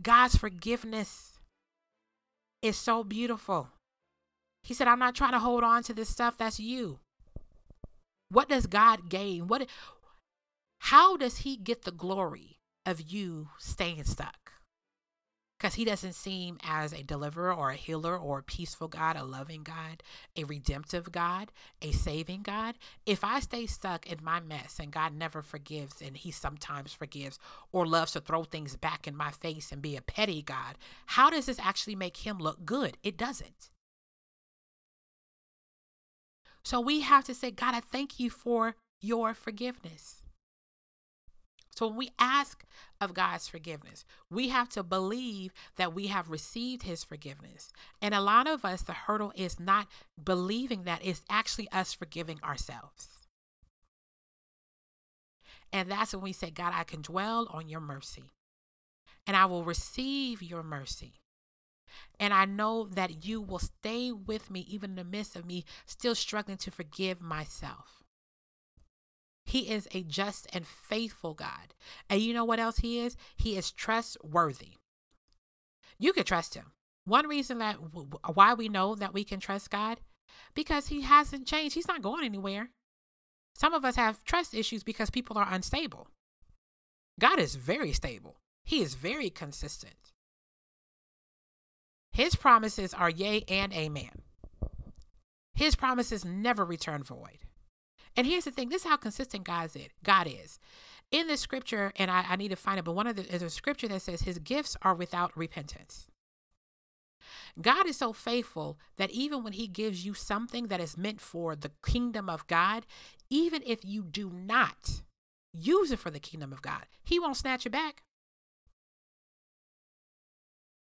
God's 0.00 0.36
forgiveness 0.36 1.38
is 2.62 2.76
so 2.76 3.04
beautiful. 3.04 3.68
He 4.62 4.74
said, 4.74 4.88
I'm 4.88 4.98
not 4.98 5.14
trying 5.14 5.32
to 5.32 5.38
hold 5.38 5.62
on 5.62 5.82
to 5.84 5.94
this 5.94 6.08
stuff. 6.08 6.38
That's 6.38 6.58
you. 6.58 6.98
What 8.30 8.48
does 8.48 8.66
God 8.66 9.08
gain? 9.08 9.46
What 9.46 9.68
how 10.78 11.16
does 11.16 11.38
he 11.38 11.56
get 11.56 11.82
the 11.82 11.92
glory 11.92 12.58
of 12.84 13.00
you 13.00 13.48
staying 13.58 14.04
stuck? 14.04 14.53
Because 15.64 15.76
he 15.76 15.86
doesn't 15.86 16.12
seem 16.12 16.58
as 16.62 16.92
a 16.92 17.02
deliverer 17.02 17.50
or 17.50 17.70
a 17.70 17.74
healer 17.74 18.18
or 18.18 18.40
a 18.40 18.42
peaceful 18.42 18.86
God, 18.86 19.16
a 19.16 19.24
loving 19.24 19.62
God, 19.62 20.02
a 20.36 20.44
redemptive 20.44 21.10
God, 21.10 21.52
a 21.80 21.90
saving 21.90 22.42
God. 22.42 22.74
If 23.06 23.24
I 23.24 23.40
stay 23.40 23.64
stuck 23.64 24.06
in 24.06 24.18
my 24.22 24.40
mess 24.40 24.78
and 24.78 24.92
God 24.92 25.14
never 25.14 25.40
forgives 25.40 26.02
and 26.02 26.18
he 26.18 26.30
sometimes 26.30 26.92
forgives 26.92 27.38
or 27.72 27.86
loves 27.86 28.12
to 28.12 28.20
throw 28.20 28.44
things 28.44 28.76
back 28.76 29.08
in 29.08 29.16
my 29.16 29.30
face 29.30 29.72
and 29.72 29.80
be 29.80 29.96
a 29.96 30.02
petty 30.02 30.42
God, 30.42 30.76
how 31.06 31.30
does 31.30 31.46
this 31.46 31.58
actually 31.58 31.96
make 31.96 32.18
him 32.18 32.36
look 32.36 32.66
good? 32.66 32.98
It 33.02 33.16
doesn't. 33.16 33.70
So 36.62 36.78
we 36.78 37.00
have 37.00 37.24
to 37.24 37.34
say, 37.34 37.50
God, 37.50 37.74
I 37.74 37.80
thank 37.80 38.20
you 38.20 38.28
for 38.28 38.76
your 39.00 39.32
forgiveness. 39.32 40.23
So 41.74 41.88
when 41.88 41.96
we 41.96 42.10
ask 42.18 42.64
of 43.00 43.14
God's 43.14 43.48
forgiveness, 43.48 44.04
we 44.30 44.48
have 44.50 44.68
to 44.70 44.82
believe 44.82 45.52
that 45.76 45.94
we 45.94 46.06
have 46.06 46.30
received 46.30 46.84
his 46.84 47.02
forgiveness. 47.02 47.72
And 48.00 48.14
a 48.14 48.20
lot 48.20 48.46
of 48.46 48.64
us, 48.64 48.82
the 48.82 48.92
hurdle 48.92 49.32
is 49.34 49.58
not 49.58 49.88
believing 50.22 50.84
that, 50.84 51.00
it's 51.04 51.22
actually 51.28 51.68
us 51.72 51.92
forgiving 51.92 52.38
ourselves. 52.44 53.08
And 55.72 55.90
that's 55.90 56.14
when 56.14 56.22
we 56.22 56.32
say, 56.32 56.50
God, 56.50 56.72
I 56.74 56.84
can 56.84 57.02
dwell 57.02 57.48
on 57.50 57.68
your 57.68 57.80
mercy 57.80 58.30
and 59.26 59.36
I 59.36 59.46
will 59.46 59.64
receive 59.64 60.42
your 60.42 60.62
mercy. 60.62 61.14
And 62.20 62.32
I 62.32 62.44
know 62.44 62.86
that 62.86 63.24
you 63.24 63.40
will 63.40 63.58
stay 63.58 64.12
with 64.12 64.50
me 64.50 64.60
even 64.68 64.90
in 64.90 64.96
the 64.96 65.04
midst 65.04 65.34
of 65.34 65.44
me 65.44 65.64
still 65.86 66.14
struggling 66.14 66.58
to 66.58 66.70
forgive 66.70 67.20
myself. 67.20 68.03
He 69.44 69.70
is 69.70 69.88
a 69.92 70.02
just 70.02 70.46
and 70.52 70.66
faithful 70.66 71.34
God. 71.34 71.74
And 72.08 72.20
you 72.20 72.32
know 72.32 72.44
what 72.44 72.60
else 72.60 72.78
He 72.78 73.00
is? 73.00 73.16
He 73.36 73.56
is 73.56 73.70
trustworthy. 73.70 74.78
You 75.98 76.12
can 76.12 76.24
trust 76.24 76.54
Him. 76.54 76.72
One 77.04 77.28
reason 77.28 77.58
that 77.58 77.76
why 78.34 78.54
we 78.54 78.68
know 78.68 78.94
that 78.94 79.12
we 79.12 79.24
can 79.24 79.40
trust 79.40 79.70
God 79.70 80.00
because 80.54 80.88
He 80.88 81.02
hasn't 81.02 81.46
changed. 81.46 81.74
He's 81.74 81.88
not 81.88 82.02
going 82.02 82.24
anywhere. 82.24 82.70
Some 83.54 83.74
of 83.74 83.84
us 83.84 83.96
have 83.96 84.24
trust 84.24 84.54
issues 84.54 84.82
because 84.82 85.10
people 85.10 85.38
are 85.38 85.48
unstable. 85.50 86.08
God 87.20 87.38
is 87.38 87.54
very 87.54 87.92
stable. 87.92 88.40
He 88.64 88.82
is 88.82 88.94
very 88.94 89.30
consistent. 89.30 90.12
His 92.12 92.34
promises 92.34 92.94
are 92.94 93.10
yea 93.10 93.44
and 93.48 93.72
amen. 93.72 94.22
His 95.54 95.76
promises 95.76 96.24
never 96.24 96.64
return 96.64 97.04
void. 97.04 97.38
And 98.16 98.26
here's 98.26 98.44
the 98.44 98.50
thing 98.50 98.68
this 98.68 98.84
is 98.84 98.88
how 98.88 98.96
consistent 98.96 99.44
God's 99.44 99.76
is, 99.76 99.88
God 100.02 100.26
is. 100.26 100.58
In 101.10 101.26
the 101.26 101.36
scripture, 101.36 101.92
and 101.96 102.10
I, 102.10 102.24
I 102.30 102.36
need 102.36 102.48
to 102.48 102.56
find 102.56 102.78
it, 102.78 102.84
but 102.84 102.94
one 102.94 103.06
of 103.06 103.16
the 103.16 103.34
is 103.34 103.42
a 103.42 103.50
scripture 103.50 103.88
that 103.88 104.02
says 104.02 104.22
his 104.22 104.38
gifts 104.38 104.76
are 104.82 104.94
without 104.94 105.36
repentance. 105.36 106.06
God 107.60 107.86
is 107.86 107.96
so 107.96 108.12
faithful 108.12 108.78
that 108.96 109.10
even 109.10 109.44
when 109.44 109.52
he 109.52 109.66
gives 109.66 110.04
you 110.04 110.14
something 110.14 110.68
that 110.68 110.80
is 110.80 110.96
meant 110.96 111.20
for 111.20 111.54
the 111.54 111.70
kingdom 111.86 112.28
of 112.28 112.46
God, 112.46 112.84
even 113.30 113.62
if 113.64 113.84
you 113.84 114.02
do 114.02 114.30
not 114.30 115.02
use 115.52 115.92
it 115.92 115.98
for 115.98 116.10
the 116.10 116.18
kingdom 116.18 116.52
of 116.52 116.62
God, 116.62 116.86
he 117.04 117.20
won't 117.20 117.36
snatch 117.36 117.64
it 117.64 117.70
back. 117.70 118.02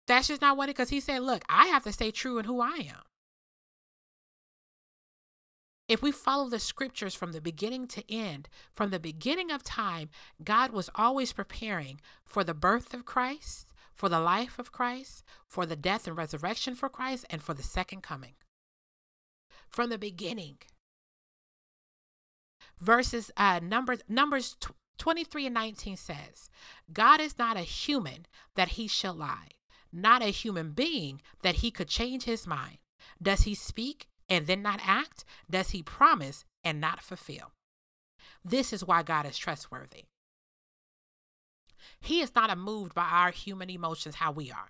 That's 0.07 0.27
just 0.27 0.41
not 0.41 0.55
what 0.55 0.69
it 0.69 0.75
because 0.75 0.89
he 0.89 0.99
said, 0.99 1.23
look, 1.23 1.43
I 1.49 1.65
have 1.67 1.83
to 1.83 1.91
stay 1.91 2.11
true 2.11 2.37
in 2.37 2.45
who 2.45 2.61
I 2.61 2.87
am. 2.87 3.01
If 5.87 6.01
we 6.01 6.11
follow 6.11 6.49
the 6.49 6.59
scriptures 6.59 7.13
from 7.13 7.31
the 7.31 7.41
beginning 7.41 7.87
to 7.89 8.11
end, 8.11 8.49
from 8.73 8.89
the 8.89 8.99
beginning 8.99 9.51
of 9.51 9.63
time, 9.63 10.09
God 10.43 10.71
was 10.71 10.89
always 10.95 11.31
preparing 11.31 12.01
for 12.23 12.43
the 12.43 12.55
birth 12.55 12.93
of 12.93 13.05
Christ, 13.05 13.67
for 13.93 14.09
the 14.09 14.19
life 14.19 14.57
of 14.57 14.71
Christ, 14.71 15.23
for 15.47 15.65
the 15.65 15.75
death 15.75 16.07
and 16.07 16.17
resurrection 16.17 16.75
for 16.75 16.89
Christ, 16.89 17.25
and 17.29 17.41
for 17.41 17.53
the 17.53 17.63
second 17.63 18.01
coming. 18.01 18.33
From 19.69 19.89
the 19.89 19.99
beginning. 19.99 20.57
Verses 22.79 23.31
uh 23.37 23.59
numbers 23.61 23.99
numbers 24.09 24.57
23 24.97 25.45
and 25.45 25.53
19 25.53 25.97
says, 25.97 26.49
God 26.91 27.21
is 27.21 27.37
not 27.37 27.57
a 27.57 27.61
human 27.61 28.25
that 28.55 28.69
he 28.69 28.87
shall 28.87 29.13
lie, 29.13 29.49
not 29.93 30.23
a 30.23 30.31
human 30.31 30.71
being 30.71 31.21
that 31.41 31.55
he 31.55 31.69
could 31.69 31.87
change 31.87 32.23
his 32.23 32.47
mind. 32.47 32.77
Does 33.21 33.41
he 33.43 33.53
speak 33.53 34.07
and 34.29 34.47
then 34.47 34.61
not 34.61 34.79
act? 34.83 35.25
Does 35.49 35.71
he 35.71 35.83
promise 35.83 36.45
and 36.63 36.81
not 36.81 37.01
fulfill? 37.01 37.51
This 38.43 38.73
is 38.73 38.85
why 38.85 39.03
God 39.03 39.25
is 39.25 39.37
trustworthy. 39.37 40.05
He 41.99 42.21
is 42.21 42.33
not 42.35 42.55
moved 42.57 42.93
by 42.93 43.05
our 43.05 43.31
human 43.31 43.69
emotions 43.69 44.15
how 44.15 44.31
we 44.31 44.51
are. 44.51 44.69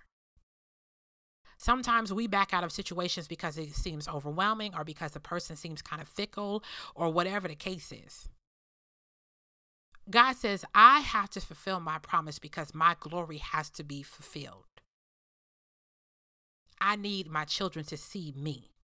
Sometimes 1.58 2.14
we 2.14 2.28
back 2.28 2.54
out 2.54 2.64
of 2.64 2.72
situations 2.72 3.28
because 3.28 3.58
it 3.58 3.74
seems 3.74 4.08
overwhelming 4.08 4.74
or 4.76 4.84
because 4.84 5.12
the 5.12 5.20
person 5.20 5.56
seems 5.56 5.82
kind 5.82 6.02
of 6.02 6.08
fickle 6.08 6.64
or 6.94 7.10
whatever 7.12 7.48
the 7.48 7.56
case 7.56 7.92
is. 7.92 8.30
God 10.10 10.36
says, 10.36 10.64
I 10.76 11.00
have 11.00 11.30
to 11.32 11.42
fulfill 11.42 11.80
my 11.80 11.98
promise 11.98 12.40
because 12.40 12.76
my 12.76 12.96
glory 13.00 13.38
has 13.38 13.70
to 13.72 13.84
be 13.84 14.04
fulfilled. 14.04 14.66
I 16.80 16.96
need 16.96 17.28
my 17.28 17.46
children 17.46 17.86
to 17.86 17.98
see 17.98 18.34
me. 18.36 18.75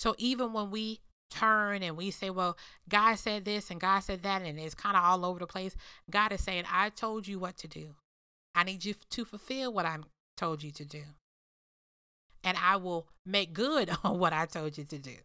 So 0.00 0.14
even 0.16 0.54
when 0.54 0.70
we 0.70 1.00
turn 1.30 1.82
and 1.82 1.94
we 1.94 2.10
say, 2.10 2.30
well, 2.30 2.56
God 2.88 3.16
said 3.16 3.44
this 3.44 3.70
and 3.70 3.78
God 3.78 4.00
said 4.00 4.22
that, 4.22 4.40
and 4.40 4.58
it's 4.58 4.74
kind 4.74 4.96
of 4.96 5.04
all 5.04 5.26
over 5.26 5.38
the 5.38 5.46
place, 5.46 5.76
God 6.10 6.32
is 6.32 6.42
saying, 6.42 6.64
I 6.72 6.88
told 6.88 7.28
you 7.28 7.38
what 7.38 7.58
to 7.58 7.68
do. 7.68 7.96
I 8.54 8.64
need 8.64 8.82
you 8.82 8.94
to 9.10 9.24
fulfill 9.26 9.74
what 9.74 9.84
I 9.84 9.98
told 10.38 10.62
you 10.62 10.70
to 10.70 10.86
do. 10.86 11.02
And 12.42 12.56
I 12.56 12.76
will 12.76 13.08
make 13.26 13.52
good 13.52 13.90
on 14.02 14.18
what 14.18 14.32
I 14.32 14.46
told 14.46 14.78
you 14.78 14.84
to 14.84 14.98
do. 14.98 15.16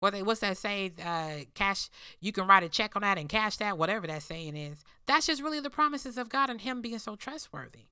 What's 0.00 0.40
that 0.40 0.58
saying? 0.58 1.00
Uh, 1.02 1.44
cash, 1.54 1.88
you 2.20 2.30
can 2.30 2.46
write 2.46 2.62
a 2.62 2.68
check 2.68 2.94
on 2.94 3.00
that 3.00 3.16
and 3.16 3.26
cash 3.26 3.56
that, 3.56 3.78
whatever 3.78 4.06
that 4.06 4.22
saying 4.22 4.54
is. 4.54 4.84
That's 5.06 5.26
just 5.26 5.42
really 5.42 5.60
the 5.60 5.70
promises 5.70 6.18
of 6.18 6.28
God 6.28 6.50
and 6.50 6.60
Him 6.60 6.82
being 6.82 6.98
so 6.98 7.16
trustworthy. 7.16 7.86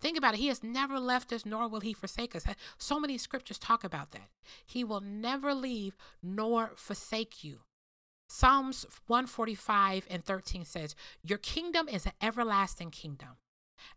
Think 0.00 0.16
about 0.16 0.34
it. 0.34 0.40
He 0.40 0.48
has 0.48 0.62
never 0.62 0.98
left 0.98 1.32
us, 1.32 1.44
nor 1.44 1.68
will 1.68 1.80
he 1.80 1.92
forsake 1.92 2.34
us. 2.34 2.44
So 2.78 2.98
many 2.98 3.18
scriptures 3.18 3.58
talk 3.58 3.84
about 3.84 4.12
that. 4.12 4.28
He 4.64 4.82
will 4.82 5.00
never 5.00 5.54
leave 5.54 5.96
nor 6.22 6.72
forsake 6.74 7.44
you. 7.44 7.60
Psalms 8.28 8.86
145 9.08 10.06
and 10.08 10.24
13 10.24 10.64
says, 10.64 10.94
Your 11.22 11.38
kingdom 11.38 11.88
is 11.88 12.06
an 12.06 12.12
everlasting 12.22 12.90
kingdom, 12.90 13.30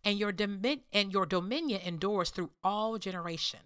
and 0.03 0.17
your, 0.17 0.33
domin- 0.33 0.81
and 0.91 1.13
your 1.13 1.27
dominion 1.27 1.81
endures 1.85 2.31
through 2.31 2.49
all 2.63 2.97
generation. 2.97 3.59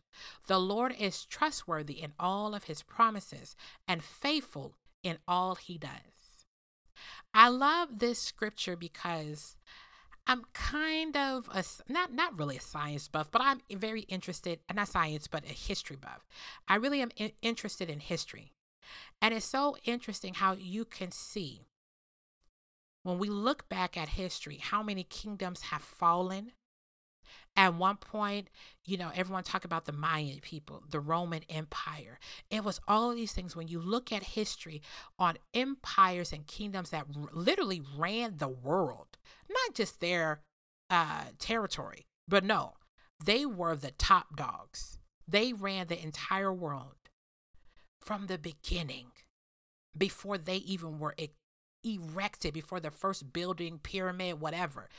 The 0.47 0.59
Lord 0.59 0.93
is 0.99 1.25
trustworthy 1.25 2.01
in 2.01 2.11
all 2.19 2.53
of 2.53 2.65
his 2.65 2.83
promises 2.83 3.55
and 3.87 4.03
faithful 4.03 4.75
in 5.03 5.19
all 5.25 5.55
he 5.55 5.77
does. 5.77 6.17
I 7.33 7.47
love 7.49 7.99
this 7.99 8.19
scripture 8.19 8.75
because 8.75 9.57
I'm 10.27 10.43
kind 10.53 11.15
of 11.15 11.49
a 11.53 11.63
not 11.91 12.11
not 12.13 12.37
really 12.37 12.57
a 12.57 12.61
science 12.61 13.07
buff, 13.07 13.31
but 13.31 13.41
I'm 13.41 13.61
very 13.71 14.01
interested, 14.01 14.59
not 14.73 14.89
science, 14.89 15.27
but 15.27 15.45
a 15.45 15.53
history 15.53 15.95
buff. 15.95 16.27
I 16.67 16.75
really 16.75 17.01
am 17.01 17.11
in, 17.15 17.31
interested 17.41 17.89
in 17.89 18.01
history. 18.01 18.51
And 19.21 19.33
it's 19.33 19.45
so 19.45 19.77
interesting 19.85 20.35
how 20.35 20.53
you 20.53 20.85
can 20.85 21.11
see 21.11 21.61
when 23.03 23.19
we 23.19 23.29
look 23.29 23.69
back 23.69 23.95
at 23.95 24.09
history, 24.09 24.57
how 24.61 24.83
many 24.83 25.03
kingdoms 25.03 25.61
have 25.63 25.81
fallen. 25.81 26.51
At 27.55 27.75
one 27.75 27.97
point, 27.97 28.49
you 28.85 28.97
know, 28.97 29.11
everyone 29.15 29.43
talked 29.43 29.65
about 29.65 29.85
the 29.85 29.91
Mayan 29.91 30.39
people, 30.39 30.83
the 30.89 30.99
Roman 30.99 31.43
Empire. 31.49 32.19
It 32.49 32.63
was 32.63 32.79
all 32.87 33.09
of 33.11 33.15
these 33.15 33.33
things. 33.33 33.55
When 33.55 33.67
you 33.67 33.79
look 33.79 34.11
at 34.11 34.23
history 34.23 34.81
on 35.17 35.37
empires 35.53 36.31
and 36.31 36.45
kingdoms 36.47 36.91
that 36.91 37.05
r- 37.15 37.29
literally 37.33 37.81
ran 37.97 38.37
the 38.37 38.47
world, 38.47 39.17
not 39.49 39.75
just 39.75 39.99
their 39.99 40.41
uh, 40.89 41.25
territory, 41.39 42.05
but 42.27 42.43
no, 42.43 42.75
they 43.23 43.45
were 43.45 43.75
the 43.75 43.91
top 43.91 44.35
dogs. 44.35 44.99
They 45.27 45.53
ran 45.53 45.87
the 45.87 46.01
entire 46.01 46.53
world 46.53 46.95
from 48.01 48.27
the 48.27 48.37
beginning, 48.37 49.11
before 49.97 50.37
they 50.37 50.57
even 50.57 50.99
were 50.99 51.15
e- 51.17 51.29
erected, 51.83 52.53
before 52.53 52.79
the 52.79 52.91
first 52.91 53.33
building, 53.33 53.79
pyramid, 53.79 54.39
whatever. 54.39 54.89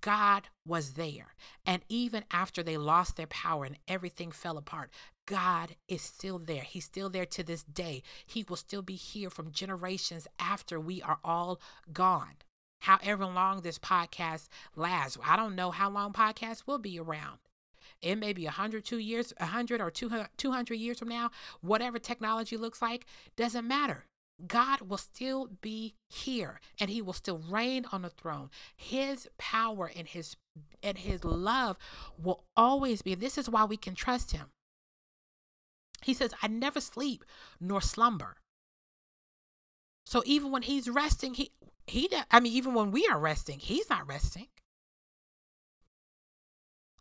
God 0.00 0.48
was 0.66 0.92
there. 0.92 1.34
And 1.66 1.82
even 1.88 2.24
after 2.30 2.62
they 2.62 2.76
lost 2.76 3.16
their 3.16 3.26
power 3.26 3.64
and 3.64 3.78
everything 3.88 4.32
fell 4.32 4.58
apart, 4.58 4.90
God 5.26 5.76
is 5.88 6.02
still 6.02 6.38
there. 6.38 6.62
He's 6.62 6.84
still 6.84 7.08
there 7.08 7.26
to 7.26 7.42
this 7.42 7.62
day. 7.62 8.02
He 8.26 8.44
will 8.48 8.56
still 8.56 8.82
be 8.82 8.96
here 8.96 9.30
from 9.30 9.52
generations 9.52 10.26
after 10.38 10.80
we 10.80 11.02
are 11.02 11.18
all 11.24 11.60
gone 11.92 12.36
however 12.80 13.26
long 13.26 13.60
this 13.60 13.78
podcast 13.78 14.48
lasts. 14.74 15.18
I 15.24 15.36
don't 15.36 15.54
know 15.54 15.70
how 15.70 15.90
long 15.90 16.12
podcasts 16.12 16.66
will 16.66 16.78
be 16.78 16.98
around. 16.98 17.38
It 18.02 18.16
may 18.16 18.32
be 18.32 18.44
100, 18.44 18.84
two 18.84 18.98
years, 18.98 19.32
100 19.38 19.80
or 19.80 19.90
200, 19.90 20.28
200 20.36 20.74
years 20.74 20.98
from 20.98 21.08
now. 21.08 21.30
Whatever 21.60 21.98
technology 21.98 22.56
looks 22.56 22.80
like, 22.80 23.04
doesn't 23.36 23.68
matter. 23.68 24.04
God 24.46 24.82
will 24.82 24.98
still 24.98 25.48
be 25.60 25.94
here 26.08 26.60
and 26.78 26.90
he 26.90 27.02
will 27.02 27.12
still 27.12 27.38
reign 27.38 27.86
on 27.92 28.02
the 28.02 28.10
throne. 28.10 28.50
His 28.76 29.28
power 29.38 29.90
and 29.94 30.08
his 30.08 30.36
and 30.82 30.98
his 30.98 31.24
love 31.24 31.78
will 32.18 32.44
always 32.56 33.02
be. 33.02 33.14
This 33.14 33.38
is 33.38 33.48
why 33.48 33.64
we 33.64 33.76
can 33.76 33.94
trust 33.94 34.32
him. 34.32 34.46
He 36.02 36.14
says, 36.14 36.32
I 36.42 36.48
never 36.48 36.80
sleep 36.80 37.24
nor 37.60 37.80
slumber. 37.80 38.36
So 40.06 40.22
even 40.26 40.50
when 40.50 40.62
he's 40.62 40.88
resting, 40.88 41.34
he 41.34 41.52
he 41.86 42.10
I 42.30 42.40
mean 42.40 42.52
even 42.52 42.74
when 42.74 42.90
we 42.90 43.06
are 43.06 43.18
resting, 43.18 43.58
he's 43.58 43.90
not 43.90 44.08
resting. 44.08 44.48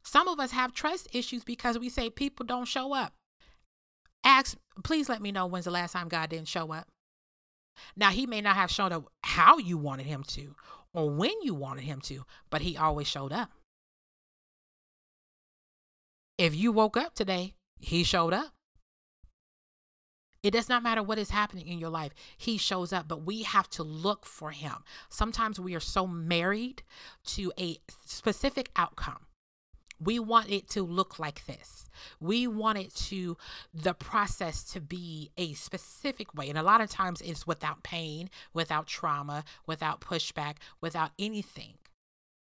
Some 0.03 0.27
of 0.27 0.39
us 0.39 0.51
have 0.51 0.73
trust 0.73 1.07
issues 1.13 1.43
because 1.43 1.77
we 1.77 1.89
say 1.89 2.09
people 2.09 2.45
don't 2.45 2.67
show 2.67 2.93
up. 2.93 3.13
Ask 4.23 4.57
please 4.83 5.09
let 5.09 5.21
me 5.21 5.31
know 5.31 5.45
when's 5.45 5.65
the 5.65 5.71
last 5.71 5.93
time 5.93 6.07
God 6.07 6.29
didn't 6.29 6.47
show 6.47 6.71
up. 6.71 6.87
Now, 7.95 8.09
he 8.09 8.25
may 8.25 8.41
not 8.41 8.55
have 8.55 8.71
shown 8.71 8.91
up 8.91 9.11
how 9.23 9.57
you 9.57 9.77
wanted 9.77 10.05
him 10.05 10.23
to 10.29 10.55
or 10.93 11.09
when 11.09 11.33
you 11.41 11.53
wanted 11.53 11.83
him 11.83 12.01
to, 12.01 12.25
but 12.49 12.61
he 12.61 12.77
always 12.77 13.07
showed 13.07 13.31
up. 13.31 13.51
If 16.37 16.55
you 16.55 16.71
woke 16.71 16.97
up 16.97 17.13
today, 17.15 17.53
he 17.79 18.03
showed 18.03 18.33
up. 18.33 18.53
It 20.41 20.51
does 20.51 20.69
not 20.69 20.83
matter 20.83 21.03
what 21.03 21.19
is 21.19 21.31
happening 21.31 21.67
in 21.67 21.79
your 21.79 21.89
life. 21.89 22.13
He 22.37 22.57
shows 22.57 22.93
up, 22.93 23.09
but 23.09 23.25
we 23.25 23.43
have 23.43 23.69
to 23.71 23.83
look 23.83 24.25
for 24.25 24.51
him. 24.51 24.75
Sometimes 25.09 25.59
we 25.59 25.75
are 25.75 25.81
so 25.81 26.07
married 26.07 26.83
to 27.25 27.51
a 27.59 27.77
specific 28.05 28.71
outcome. 28.77 29.25
We 30.01 30.19
want 30.19 30.49
it 30.49 30.69
to 30.69 30.83
look 30.83 31.19
like 31.19 31.45
this. 31.45 31.89
We 32.19 32.47
want 32.47 32.77
it 32.77 32.93
to, 33.07 33.37
the 33.73 33.93
process 33.93 34.63
to 34.71 34.79
be 34.79 35.31
a 35.37 35.53
specific 35.53 36.33
way. 36.33 36.49
And 36.49 36.57
a 36.57 36.63
lot 36.63 36.81
of 36.81 36.89
times 36.89 37.21
it's 37.21 37.45
without 37.45 37.83
pain, 37.83 38.29
without 38.53 38.87
trauma, 38.87 39.43
without 39.65 40.01
pushback, 40.01 40.55
without 40.81 41.11
anything. 41.19 41.73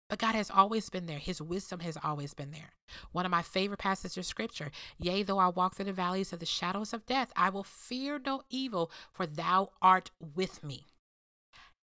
But 0.08 0.20
God 0.20 0.34
has 0.36 0.50
always 0.50 0.88
been 0.88 1.06
there. 1.06 1.18
His 1.18 1.42
wisdom 1.42 1.80
has 1.80 1.98
always 2.02 2.32
been 2.32 2.52
there. 2.52 2.70
One 3.10 3.24
of 3.24 3.32
my 3.32 3.42
favorite 3.42 3.80
passages 3.80 4.16
of 4.18 4.26
scripture 4.26 4.70
Yea, 4.98 5.22
though 5.24 5.38
I 5.38 5.48
walk 5.48 5.74
through 5.74 5.86
the 5.86 5.92
valleys 5.92 6.32
of 6.32 6.38
the 6.38 6.46
shadows 6.46 6.92
of 6.92 7.06
death, 7.06 7.32
I 7.34 7.50
will 7.50 7.64
fear 7.64 8.20
no 8.24 8.42
evil, 8.48 8.90
for 9.12 9.26
thou 9.26 9.70
art 9.82 10.10
with 10.20 10.62
me. 10.62 10.86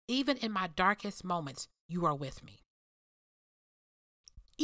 Even 0.07 0.37
in 0.37 0.51
my 0.51 0.67
darkest 0.67 1.23
moments, 1.23 1.67
you 1.87 2.05
are 2.05 2.15
with 2.15 2.43
me. 2.43 2.62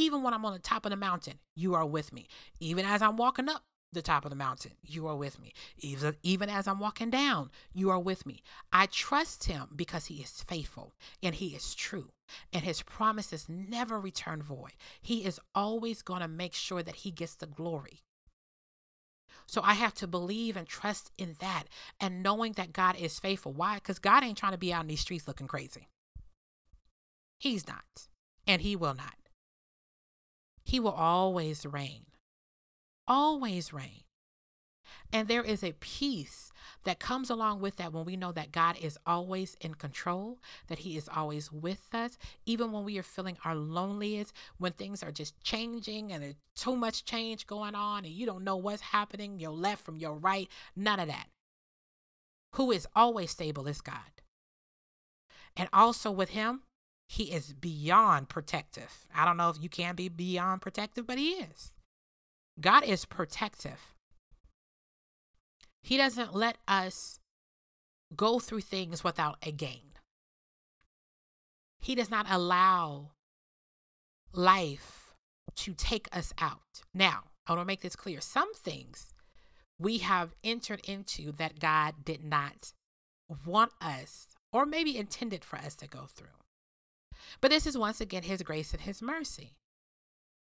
Even 0.00 0.22
when 0.22 0.32
I'm 0.32 0.46
on 0.46 0.54
the 0.54 0.58
top 0.58 0.86
of 0.86 0.90
the 0.90 0.96
mountain, 0.96 1.34
you 1.54 1.74
are 1.74 1.84
with 1.84 2.10
me. 2.10 2.26
Even 2.58 2.86
as 2.86 3.02
I'm 3.02 3.18
walking 3.18 3.50
up 3.50 3.64
the 3.92 4.00
top 4.00 4.24
of 4.24 4.30
the 4.30 4.36
mountain, 4.36 4.72
you 4.82 5.06
are 5.06 5.14
with 5.14 5.38
me. 5.38 5.52
Even, 5.76 6.16
even 6.22 6.48
as 6.48 6.66
I'm 6.66 6.78
walking 6.78 7.10
down, 7.10 7.50
you 7.74 7.90
are 7.90 7.98
with 7.98 8.24
me. 8.24 8.42
I 8.72 8.86
trust 8.86 9.44
him 9.44 9.68
because 9.76 10.06
he 10.06 10.14
is 10.22 10.42
faithful 10.48 10.94
and 11.22 11.34
he 11.34 11.48
is 11.48 11.74
true. 11.74 12.12
And 12.50 12.64
his 12.64 12.80
promises 12.80 13.46
never 13.46 14.00
return 14.00 14.42
void. 14.42 14.72
He 15.02 15.26
is 15.26 15.38
always 15.54 16.00
going 16.00 16.22
to 16.22 16.28
make 16.28 16.54
sure 16.54 16.82
that 16.82 16.96
he 16.96 17.10
gets 17.10 17.34
the 17.34 17.46
glory. 17.46 18.00
So 19.46 19.60
I 19.60 19.74
have 19.74 19.92
to 19.96 20.06
believe 20.06 20.56
and 20.56 20.66
trust 20.66 21.12
in 21.18 21.36
that 21.40 21.64
and 22.00 22.22
knowing 22.22 22.52
that 22.52 22.72
God 22.72 22.96
is 22.96 23.18
faithful. 23.18 23.52
Why? 23.52 23.74
Because 23.74 23.98
God 23.98 24.24
ain't 24.24 24.38
trying 24.38 24.52
to 24.52 24.58
be 24.58 24.72
out 24.72 24.82
in 24.82 24.88
these 24.88 25.00
streets 25.00 25.28
looking 25.28 25.46
crazy. 25.46 25.88
He's 27.38 27.68
not, 27.68 28.08
and 28.46 28.62
he 28.62 28.76
will 28.76 28.94
not. 28.94 29.19
He 30.64 30.80
will 30.80 30.92
always 30.92 31.66
reign, 31.66 32.06
always 33.06 33.72
reign. 33.72 34.04
And 35.12 35.26
there 35.26 35.42
is 35.42 35.64
a 35.64 35.72
peace 35.72 36.52
that 36.84 37.00
comes 37.00 37.30
along 37.30 37.60
with 37.60 37.76
that 37.76 37.92
when 37.92 38.04
we 38.04 38.16
know 38.16 38.32
that 38.32 38.52
God 38.52 38.76
is 38.80 38.98
always 39.06 39.56
in 39.60 39.74
control, 39.74 40.38
that 40.68 40.80
He 40.80 40.96
is 40.96 41.08
always 41.08 41.50
with 41.50 41.88
us, 41.92 42.16
even 42.46 42.72
when 42.72 42.84
we 42.84 42.98
are 42.98 43.02
feeling 43.02 43.36
our 43.44 43.54
loneliest, 43.54 44.32
when 44.58 44.72
things 44.72 45.02
are 45.02 45.12
just 45.12 45.40
changing 45.42 46.12
and 46.12 46.22
there's 46.22 46.36
too 46.54 46.76
much 46.76 47.04
change 47.04 47.46
going 47.46 47.74
on 47.74 48.04
and 48.04 48.14
you 48.14 48.24
don't 48.24 48.44
know 48.44 48.56
what's 48.56 48.82
happening, 48.82 49.38
your 49.38 49.50
left 49.50 49.84
from 49.84 49.96
your 49.96 50.14
right, 50.14 50.48
none 50.76 51.00
of 51.00 51.08
that. 51.08 51.26
Who 52.54 52.70
is 52.70 52.86
always 52.94 53.30
stable 53.30 53.66
is 53.66 53.80
God. 53.80 54.22
And 55.56 55.68
also 55.72 56.10
with 56.10 56.30
Him, 56.30 56.62
he 57.10 57.32
is 57.32 57.54
beyond 57.54 58.28
protective. 58.28 59.04
I 59.12 59.24
don't 59.24 59.36
know 59.36 59.50
if 59.50 59.60
you 59.60 59.68
can 59.68 59.96
be 59.96 60.08
beyond 60.08 60.62
protective, 60.62 61.08
but 61.08 61.18
he 61.18 61.30
is. 61.30 61.72
God 62.60 62.84
is 62.84 63.04
protective. 63.04 63.80
He 65.82 65.96
doesn't 65.96 66.36
let 66.36 66.58
us 66.68 67.18
go 68.14 68.38
through 68.38 68.60
things 68.60 69.02
without 69.02 69.38
a 69.42 69.50
gain. 69.50 69.94
He 71.80 71.96
does 71.96 72.12
not 72.12 72.26
allow 72.30 73.10
life 74.32 75.12
to 75.56 75.74
take 75.74 76.06
us 76.16 76.32
out. 76.38 76.82
Now, 76.94 77.24
I 77.44 77.54
want 77.54 77.62
to 77.62 77.66
make 77.66 77.80
this 77.80 77.96
clear. 77.96 78.20
Some 78.20 78.54
things 78.54 79.14
we 79.80 79.98
have 79.98 80.32
entered 80.44 80.82
into 80.84 81.32
that 81.32 81.58
God 81.58 82.04
did 82.04 82.22
not 82.22 82.72
want 83.44 83.72
us 83.80 84.28
or 84.52 84.64
maybe 84.64 84.96
intended 84.96 85.44
for 85.44 85.56
us 85.56 85.74
to 85.74 85.88
go 85.88 86.06
through. 86.06 86.39
But 87.40 87.50
this 87.50 87.66
is 87.66 87.76
once 87.76 88.00
again 88.00 88.24
His 88.24 88.42
grace 88.42 88.72
and 88.72 88.82
His 88.82 89.02
mercy. 89.02 89.54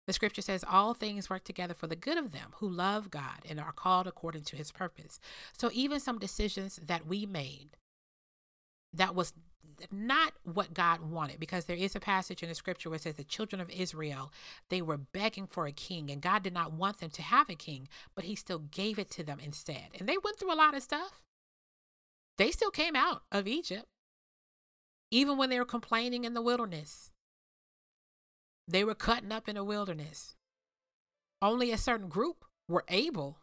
The 0.06 0.12
scripture 0.12 0.42
says, 0.42 0.64
All 0.68 0.94
things 0.94 1.30
work 1.30 1.44
together 1.44 1.74
for 1.74 1.86
the 1.86 1.96
good 1.96 2.18
of 2.18 2.32
them 2.32 2.50
who 2.56 2.68
love 2.68 3.10
God 3.10 3.40
and 3.48 3.58
are 3.58 3.72
called 3.72 4.06
according 4.06 4.42
to 4.44 4.56
his 4.56 4.70
purpose. 4.70 5.18
So 5.56 5.70
even 5.72 6.00
some 6.00 6.18
decisions 6.18 6.78
that 6.84 7.06
we 7.06 7.26
made 7.26 7.76
that 8.92 9.14
was 9.14 9.32
not 9.90 10.34
what 10.44 10.74
God 10.74 11.00
wanted, 11.00 11.40
because 11.40 11.64
there 11.64 11.76
is 11.76 11.96
a 11.96 12.00
passage 12.00 12.42
in 12.42 12.48
the 12.48 12.54
scripture 12.54 12.90
where 12.90 12.96
it 12.96 13.02
says 13.02 13.14
the 13.14 13.24
children 13.24 13.60
of 13.60 13.70
Israel, 13.70 14.30
they 14.68 14.82
were 14.82 14.98
begging 14.98 15.46
for 15.46 15.66
a 15.66 15.72
king, 15.72 16.10
and 16.10 16.22
God 16.22 16.42
did 16.42 16.52
not 16.52 16.72
want 16.72 16.98
them 16.98 17.10
to 17.10 17.22
have 17.22 17.48
a 17.48 17.54
king, 17.54 17.88
but 18.14 18.24
he 18.24 18.36
still 18.36 18.58
gave 18.58 18.98
it 18.98 19.10
to 19.12 19.24
them 19.24 19.40
instead. 19.42 19.88
And 19.98 20.08
they 20.08 20.18
went 20.22 20.38
through 20.38 20.52
a 20.52 20.54
lot 20.54 20.76
of 20.76 20.82
stuff. 20.82 21.22
They 22.36 22.50
still 22.50 22.70
came 22.70 22.94
out 22.94 23.22
of 23.32 23.48
Egypt 23.48 23.86
even 25.14 25.36
when 25.36 25.48
they 25.48 25.60
were 25.60 25.64
complaining 25.64 26.24
in 26.24 26.34
the 26.34 26.42
wilderness. 26.42 27.12
They 28.66 28.82
were 28.82 28.96
cutting 28.96 29.30
up 29.30 29.48
in 29.48 29.54
the 29.54 29.62
wilderness. 29.62 30.34
Only 31.40 31.70
a 31.70 31.78
certain 31.78 32.08
group 32.08 32.44
were 32.66 32.84
able 32.88 33.38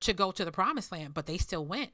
to 0.00 0.12
go 0.12 0.32
to 0.32 0.44
the 0.44 0.50
promised 0.50 0.90
land, 0.90 1.14
but 1.14 1.26
they 1.26 1.38
still 1.38 1.64
went. 1.64 1.92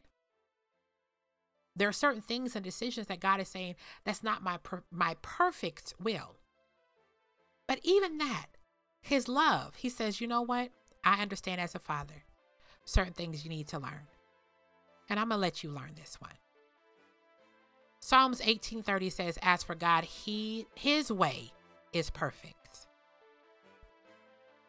There 1.77 1.89
are 1.89 1.93
certain 1.93 2.23
things 2.23 2.57
and 2.57 2.65
decisions 2.65 3.09
that 3.09 3.21
God 3.21 3.41
is 3.41 3.49
saying 3.49 3.75
that's 4.05 4.23
not 4.23 4.43
my 4.43 4.57
per- 4.57 4.85
my 4.91 5.17
perfect 5.21 5.93
will. 6.01 6.37
But 7.67 7.81
even 7.83 8.17
that, 8.19 8.47
his 9.03 9.29
love, 9.29 9.75
he 9.77 9.91
says, 9.91 10.19
"You 10.21 10.29
know 10.29 10.41
what? 10.41 10.71
I 11.05 11.21
understand 11.21 11.61
as 11.61 11.75
a 11.75 11.79
father 11.79 12.25
certain 12.87 13.13
things 13.13 13.45
you 13.45 13.51
need 13.51 13.69
to 13.69 13.79
learn. 13.79 14.09
And 15.11 15.21
I'm 15.21 15.29
going 15.29 15.37
to 15.37 15.43
let 15.43 15.63
you 15.63 15.71
learn 15.71 15.93
this 15.95 16.17
one. 16.21 16.39
Psalms 18.01 18.41
18:30 18.41 19.11
says, 19.11 19.39
"As 19.43 19.63
for 19.63 19.75
God, 19.75 20.05
he 20.05 20.67
his 20.75 21.11
way 21.11 21.53
is 21.93 22.11
perfect." 22.11 22.87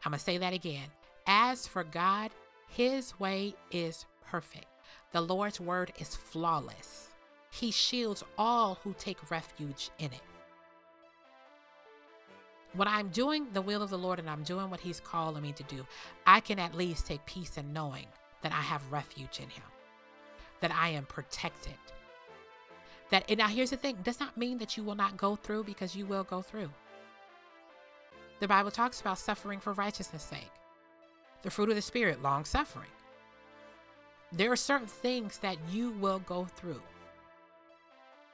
I'm 0.05 0.11
going 0.11 0.19
to 0.19 0.23
say 0.23 0.37
that 0.37 0.53
again. 0.53 0.89
As 1.27 1.67
for 1.67 1.83
God, 1.83 2.31
his 2.69 3.19
way 3.19 3.53
is 3.69 4.05
perfect. 4.21 4.67
The 5.11 5.21
Lord's 5.21 5.59
word 5.59 5.91
is 5.99 6.15
flawless. 6.15 7.15
He 7.51 7.71
shields 7.71 8.23
all 8.37 8.75
who 8.75 8.93
take 8.93 9.31
refuge 9.31 9.89
in 9.99 10.13
it. 10.13 10.21
When 12.73 12.87
I'm 12.87 13.09
doing 13.09 13.47
the 13.51 13.61
will 13.61 13.81
of 13.81 13.89
the 13.89 13.97
Lord 13.97 14.19
and 14.19 14.29
I'm 14.29 14.43
doing 14.43 14.69
what 14.69 14.79
He's 14.79 14.99
calling 14.99 15.41
me 15.41 15.51
to 15.53 15.63
do, 15.63 15.85
I 16.27 16.39
can 16.39 16.59
at 16.59 16.75
least 16.75 17.07
take 17.07 17.25
peace 17.25 17.57
in 17.57 17.73
knowing 17.73 18.05
that 18.41 18.51
I 18.51 18.61
have 18.61 18.91
refuge 18.91 19.39
in 19.39 19.49
Him, 19.49 19.63
that 20.59 20.71
I 20.71 20.89
am 20.89 21.05
protected, 21.05 21.73
that 23.09 23.25
and 23.29 23.37
now 23.37 23.47
here's 23.47 23.71
the 23.71 23.77
thing, 23.77 23.97
does 24.03 24.19
not 24.19 24.37
mean 24.37 24.57
that 24.59 24.77
you 24.77 24.83
will 24.83 24.95
not 24.95 25.17
go 25.17 25.35
through 25.35 25.63
because 25.63 25.95
you 25.95 26.05
will 26.05 26.23
go 26.23 26.41
through. 26.41 26.69
The 28.39 28.47
Bible 28.47 28.71
talks 28.71 29.01
about 29.01 29.17
suffering 29.17 29.59
for 29.59 29.73
righteousness' 29.73 30.23
sake. 30.23 30.51
The 31.41 31.49
fruit 31.51 31.69
of 31.69 31.75
the 31.75 31.81
spirit, 31.81 32.21
long 32.21 32.45
suffering. 32.45 32.89
There 34.31 34.51
are 34.51 34.57
certain 34.57 34.87
things 34.87 35.39
that 35.39 35.57
you 35.71 35.91
will 35.91 36.19
go 36.19 36.45
through. 36.45 36.81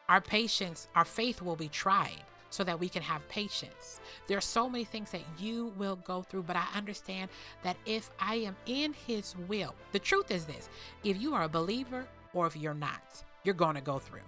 Our 0.10 0.22
patience, 0.22 0.88
our 0.96 1.06
faith 1.06 1.42
will 1.42 1.56
be 1.56 1.70
tried 1.70 2.22
so 2.50 2.64
that 2.64 2.80
we 2.80 2.88
can 2.88 3.02
have 3.02 3.28
patience. 3.28 4.00
There 4.28 4.38
are 4.38 4.42
so 4.42 4.70
many 4.70 4.84
things 4.84 5.12
that 5.12 5.24
you 5.40 5.74
will 5.78 5.96
go 5.98 6.22
through, 6.22 6.44
but 6.44 6.56
I 6.56 6.66
understand 6.76 7.30
that 7.64 7.78
if 7.86 8.10
I 8.20 8.36
am 8.36 8.56
in 8.66 8.94
His 9.08 9.36
will, 9.48 9.74
the 9.92 10.00
truth 10.00 10.32
is 10.32 10.46
this 10.46 10.70
if 11.04 11.20
you 11.22 11.34
are 11.34 11.44
a 11.44 11.50
believer 11.50 12.06
or 12.34 12.46
if 12.46 12.56
you're 12.56 12.74
not, 12.74 13.24
you're 13.44 13.56
going 13.56 13.76
to 13.76 13.82
go 13.82 13.98
through. 14.00 14.22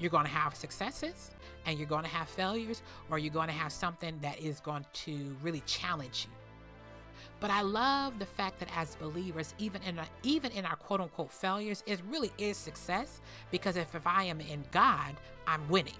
You're 0.00 0.10
going 0.10 0.24
to 0.24 0.30
have 0.30 0.56
successes 0.56 1.32
and 1.66 1.78
you're 1.78 1.86
going 1.86 2.04
to 2.04 2.10
have 2.10 2.28
failures, 2.28 2.82
or 3.10 3.18
you're 3.18 3.32
going 3.32 3.48
to 3.48 3.54
have 3.54 3.70
something 3.70 4.18
that 4.22 4.40
is 4.40 4.60
going 4.60 4.86
to 4.92 5.36
really 5.42 5.62
challenge 5.66 6.26
you. 6.26 6.34
But 7.38 7.50
I 7.50 7.60
love 7.60 8.18
the 8.18 8.26
fact 8.26 8.58
that 8.60 8.68
as 8.76 8.96
believers, 8.96 9.54
even 9.58 9.82
in 9.82 9.98
our, 9.98 10.06
even 10.22 10.52
in 10.52 10.64
our 10.64 10.76
quote 10.76 11.00
unquote 11.00 11.30
failures, 11.30 11.82
it 11.86 12.00
really 12.08 12.30
is 12.38 12.56
success 12.56 13.20
because 13.50 13.76
if, 13.76 13.94
if 13.94 14.06
I 14.06 14.24
am 14.24 14.40
in 14.40 14.64
God, 14.70 15.16
I'm 15.46 15.66
winning. 15.68 15.94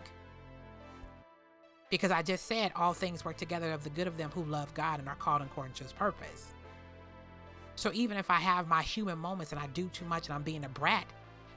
Because 1.91 2.11
I 2.11 2.23
just 2.23 2.47
said 2.47 2.73
all 2.77 2.95
things 2.95 3.25
work 3.25 3.37
together 3.37 3.73
of 3.73 3.85
the 3.85 3.91
good 3.91 4.07
of 4.07 4.17
them 4.17 4.31
who 4.31 4.45
love 4.45 4.73
God 4.75 5.01
and 5.01 5.09
are 5.09 5.17
called 5.17 5.43
according 5.43 5.75
to 5.75 5.83
his 5.83 5.93
purpose. 5.93 6.55
So 7.75 7.91
even 7.93 8.17
if 8.17 8.31
I 8.31 8.37
have 8.37 8.69
my 8.69 8.83
human 8.83 9.19
moments 9.19 9.53
and 9.53 9.61
I 9.61 9.67
do 9.69 9.89
too 9.89 10.05
much 10.05 10.27
and 10.27 10.35
I'm 10.35 10.43
being 10.43 10.65
a 10.65 10.69
brat 10.69 11.07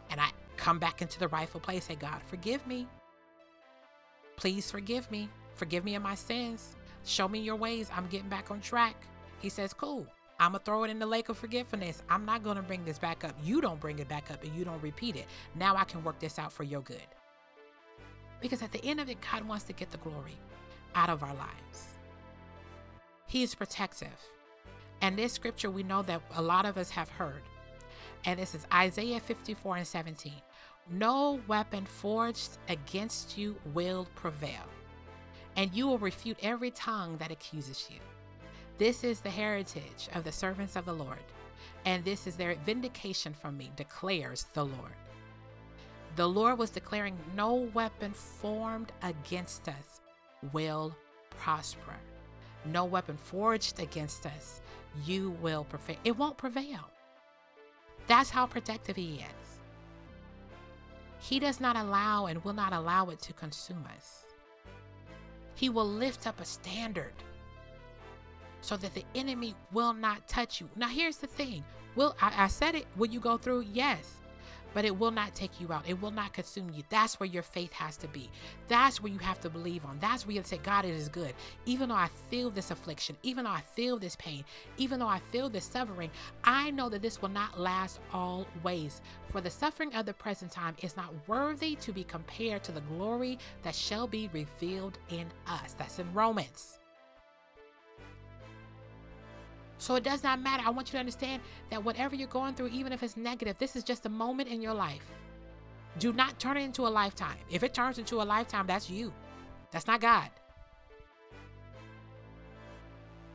and 0.10 0.20
I 0.20 0.30
come 0.58 0.80
back 0.80 1.02
into 1.02 1.20
the 1.20 1.28
rightful 1.28 1.60
place. 1.60 1.86
Say, 1.86 1.96
God, 1.96 2.22
forgive 2.26 2.66
me. 2.68 2.88
Please 4.36 4.72
forgive 4.72 5.10
me. 5.12 5.30
Forgive 5.56 5.84
me 5.84 5.96
of 5.96 6.04
my 6.04 6.16
sins. 6.16 6.76
Show 7.06 7.28
me 7.28 7.40
your 7.40 7.56
ways. 7.56 7.90
I'm 7.96 8.08
getting 8.08 8.30
back 8.30 8.52
on 8.52 8.62
track. 8.62 8.96
He 9.40 9.50
says, 9.50 9.74
Cool. 9.74 10.08
I'm 10.40 10.52
going 10.52 10.60
to 10.60 10.66
throw 10.66 10.84
it 10.84 10.90
in 10.90 11.00
the 11.00 11.06
lake 11.06 11.30
of 11.30 11.38
forgiveness. 11.38 12.02
I'm 12.10 12.26
not 12.26 12.44
going 12.44 12.58
to 12.58 12.64
bring 12.64 12.84
this 12.84 12.98
back 12.98 13.24
up. 13.24 13.36
You 13.44 13.62
don't 13.62 13.80
bring 13.80 14.00
it 14.00 14.10
back 14.10 14.32
up 14.32 14.44
and 14.44 14.54
you 14.56 14.66
don't 14.66 14.82
repeat 14.82 15.16
it. 15.16 15.26
Now 15.56 15.76
I 15.76 15.84
can 15.84 16.04
work 16.04 16.20
this 16.20 16.40
out 16.40 16.52
for 16.52 16.64
your 16.64 16.82
good. 16.82 16.98
Because 18.42 18.62
at 18.62 18.72
the 18.72 18.84
end 18.84 19.00
of 19.00 19.10
it, 19.10 19.20
God 19.32 19.48
wants 19.48 19.64
to 19.66 19.74
get 19.74 19.92
the 19.92 20.00
glory 20.00 20.38
out 20.96 21.10
of 21.10 21.24
our 21.24 21.34
lives. 21.36 21.98
He 23.28 23.44
is 23.44 23.56
protective. 23.56 24.10
And 25.02 25.18
this 25.18 25.34
scripture 25.34 25.70
we 25.70 25.84
know 25.84 26.02
that 26.02 26.22
a 26.36 26.42
lot 26.42 26.66
of 26.66 26.78
us 26.78 26.90
have 26.90 27.10
heard. 27.10 27.44
And 28.26 28.40
this 28.40 28.56
is 28.56 28.66
Isaiah 28.74 29.20
54 29.20 29.78
and 29.78 29.88
17. 29.88 30.34
No 30.90 31.40
weapon 31.48 31.86
forged 31.86 32.58
against 32.70 33.38
you 33.38 33.56
will 33.74 34.08
prevail, 34.16 34.64
and 35.56 35.74
you 35.74 35.88
will 35.88 35.98
refute 35.98 36.38
every 36.42 36.72
tongue 36.72 37.18
that 37.18 37.32
accuses 37.32 37.88
you. 37.90 38.00
This 38.78 39.04
is 39.04 39.20
the 39.20 39.30
heritage 39.30 40.10
of 40.14 40.24
the 40.24 40.32
servants 40.32 40.76
of 40.76 40.86
the 40.86 40.94
Lord, 40.94 41.24
and 41.86 42.04
this 42.04 42.28
is 42.28 42.36
their 42.36 42.56
vindication 42.66 43.34
from 43.34 43.58
me, 43.58 43.72
declares 43.76 44.48
the 44.54 44.66
Lord. 44.66 44.94
The 46.16 46.28
Lord 46.28 46.58
was 46.58 46.70
declaring, 46.70 47.18
No 47.36 47.70
weapon 47.74 48.14
formed 48.14 48.92
against 49.02 49.68
us 49.68 50.02
will 50.52 50.96
prosper. 51.30 51.96
No 52.66 52.86
weapon 52.86 53.18
forged 53.18 53.80
against 53.80 54.26
us, 54.26 54.62
you 55.06 55.32
will 55.42 55.64
prevail. 55.66 55.98
It 56.04 56.18
won't 56.18 56.38
prevail. 56.38 56.90
That's 58.08 58.30
how 58.30 58.46
protective 58.46 58.96
He 58.96 59.16
is. 59.16 59.44
He 61.20 61.40
does 61.40 61.60
not 61.60 61.76
allow 61.76 62.26
and 62.26 62.44
will 62.44 62.54
not 62.54 62.74
allow 62.74 63.10
it 63.10 63.20
to 63.22 63.34
consume 63.34 63.86
us. 63.96 64.26
He 65.56 65.70
will 65.70 65.88
lift 65.88 66.28
up 66.28 66.40
a 66.42 66.46
standard 66.46 67.14
so 68.62 68.76
that 68.78 68.94
the 68.94 69.06
enemy 69.16 69.56
will 69.72 69.94
not 69.94 70.28
touch 70.28 70.60
you. 70.60 70.70
Now, 70.76 70.88
here's 70.88 71.18
the 71.18 71.28
thing. 71.28 71.64
Will 71.96 72.16
I, 72.22 72.46
I 72.46 72.48
said 72.48 72.76
it? 72.76 72.88
Will 72.98 73.08
you 73.08 73.20
go 73.20 73.38
through? 73.38 73.66
Yes 73.72 74.20
but 74.74 74.86
it 74.86 74.98
will 74.98 75.12
not 75.12 75.36
take 75.36 75.60
you 75.60 75.72
out. 75.72 75.88
It 75.88 76.02
will 76.02 76.12
not 76.12 76.34
consume 76.34 76.70
you. 76.70 76.84
That's 76.90 77.20
where 77.20 77.28
your 77.28 77.44
faith 77.44 77.72
has 77.74 77.98
to 77.98 78.08
be. 78.08 78.30
That's 78.68 79.02
where 79.02 79.12
you 79.12 79.20
have 79.20 79.40
to 79.42 79.50
believe 79.50 79.86
on. 79.86 80.00
That's 80.00 80.26
where 80.26 80.34
you 80.34 80.40
have 80.40 80.46
to 80.46 80.56
say, 80.56 80.62
God, 80.64 80.86
it 80.86 80.94
is 80.94 81.10
good. 81.10 81.34
Even 81.66 81.90
though 81.90 81.96
I 81.96 82.10
feel 82.30 82.50
this 82.50 82.72
affliction, 82.72 83.16
even 83.24 83.46
though 83.46 83.52
I 83.52 83.62
feel 83.76 83.98
this 83.98 84.16
pain, 84.18 84.44
even 84.78 85.00
though 85.00 85.08
I 85.08 85.20
feel 85.32 85.50
this 85.50 85.66
suffering, 85.66 86.10
I 86.44 86.72
know 86.72 86.90
that 86.90 87.02
this 87.02 87.22
will 87.22 87.30
not 87.30 87.60
last 87.60 88.00
always. 88.12 89.02
For 89.30 89.42
the 89.42 89.50
suffering 89.50 89.94
of 89.96 90.06
the 90.06 90.14
present 90.14 90.52
time 90.52 90.76
is 90.82 90.98
not 90.98 91.14
worthy 91.28 91.76
to 91.76 91.92
be 91.92 92.04
compared 92.04 92.64
to 92.66 92.72
the 92.72 92.82
glory 92.82 93.40
that 93.64 93.76
shall 93.76 94.08
be 94.08 94.30
revealed 94.34 94.98
in 95.10 95.28
us. 95.48 95.74
That's 95.74 96.00
in 96.00 96.12
Romans. 96.14 96.80
So 99.78 99.96
it 99.96 100.04
does 100.04 100.24
not 100.24 100.40
matter. 100.40 100.64
I 100.66 100.70
want 100.70 100.88
you 100.88 100.94
to 100.94 101.00
understand 101.00 101.42
that 101.70 101.84
whatever 101.84 102.16
you're 102.16 102.28
going 102.28 102.56
through, 102.56 102.70
even 102.70 102.94
if 102.94 103.04
it's 103.04 103.18
negative, 103.18 103.58
this 103.58 103.76
is 103.76 103.84
just 103.84 104.06
a 104.06 104.10
moment 104.10 104.50
in 104.50 104.62
your 104.62 104.74
life. 104.74 105.12
Do 106.00 106.14
not 106.14 106.40
turn 106.40 106.58
it 106.58 106.62
into 106.62 106.88
a 106.88 106.90
lifetime. 106.90 107.38
If 107.52 107.64
it 107.64 107.74
turns 107.74 108.00
into 108.00 108.22
a 108.22 108.24
lifetime, 108.24 108.66
that's 108.66 108.90
you. 108.90 109.14
That's 109.72 109.88
not 109.88 110.02
God. 110.02 110.30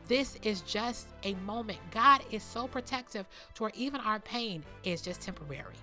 This 0.07 0.37
is 0.41 0.61
just 0.61 1.07
a 1.23 1.35
moment. 1.35 1.77
God 1.91 2.21
is 2.31 2.41
so 2.41 2.67
protective 2.67 3.27
to 3.53 3.63
where 3.63 3.71
even 3.75 4.01
our 4.01 4.19
pain 4.19 4.63
is 4.83 5.03
just 5.03 5.21
temporary. 5.21 5.75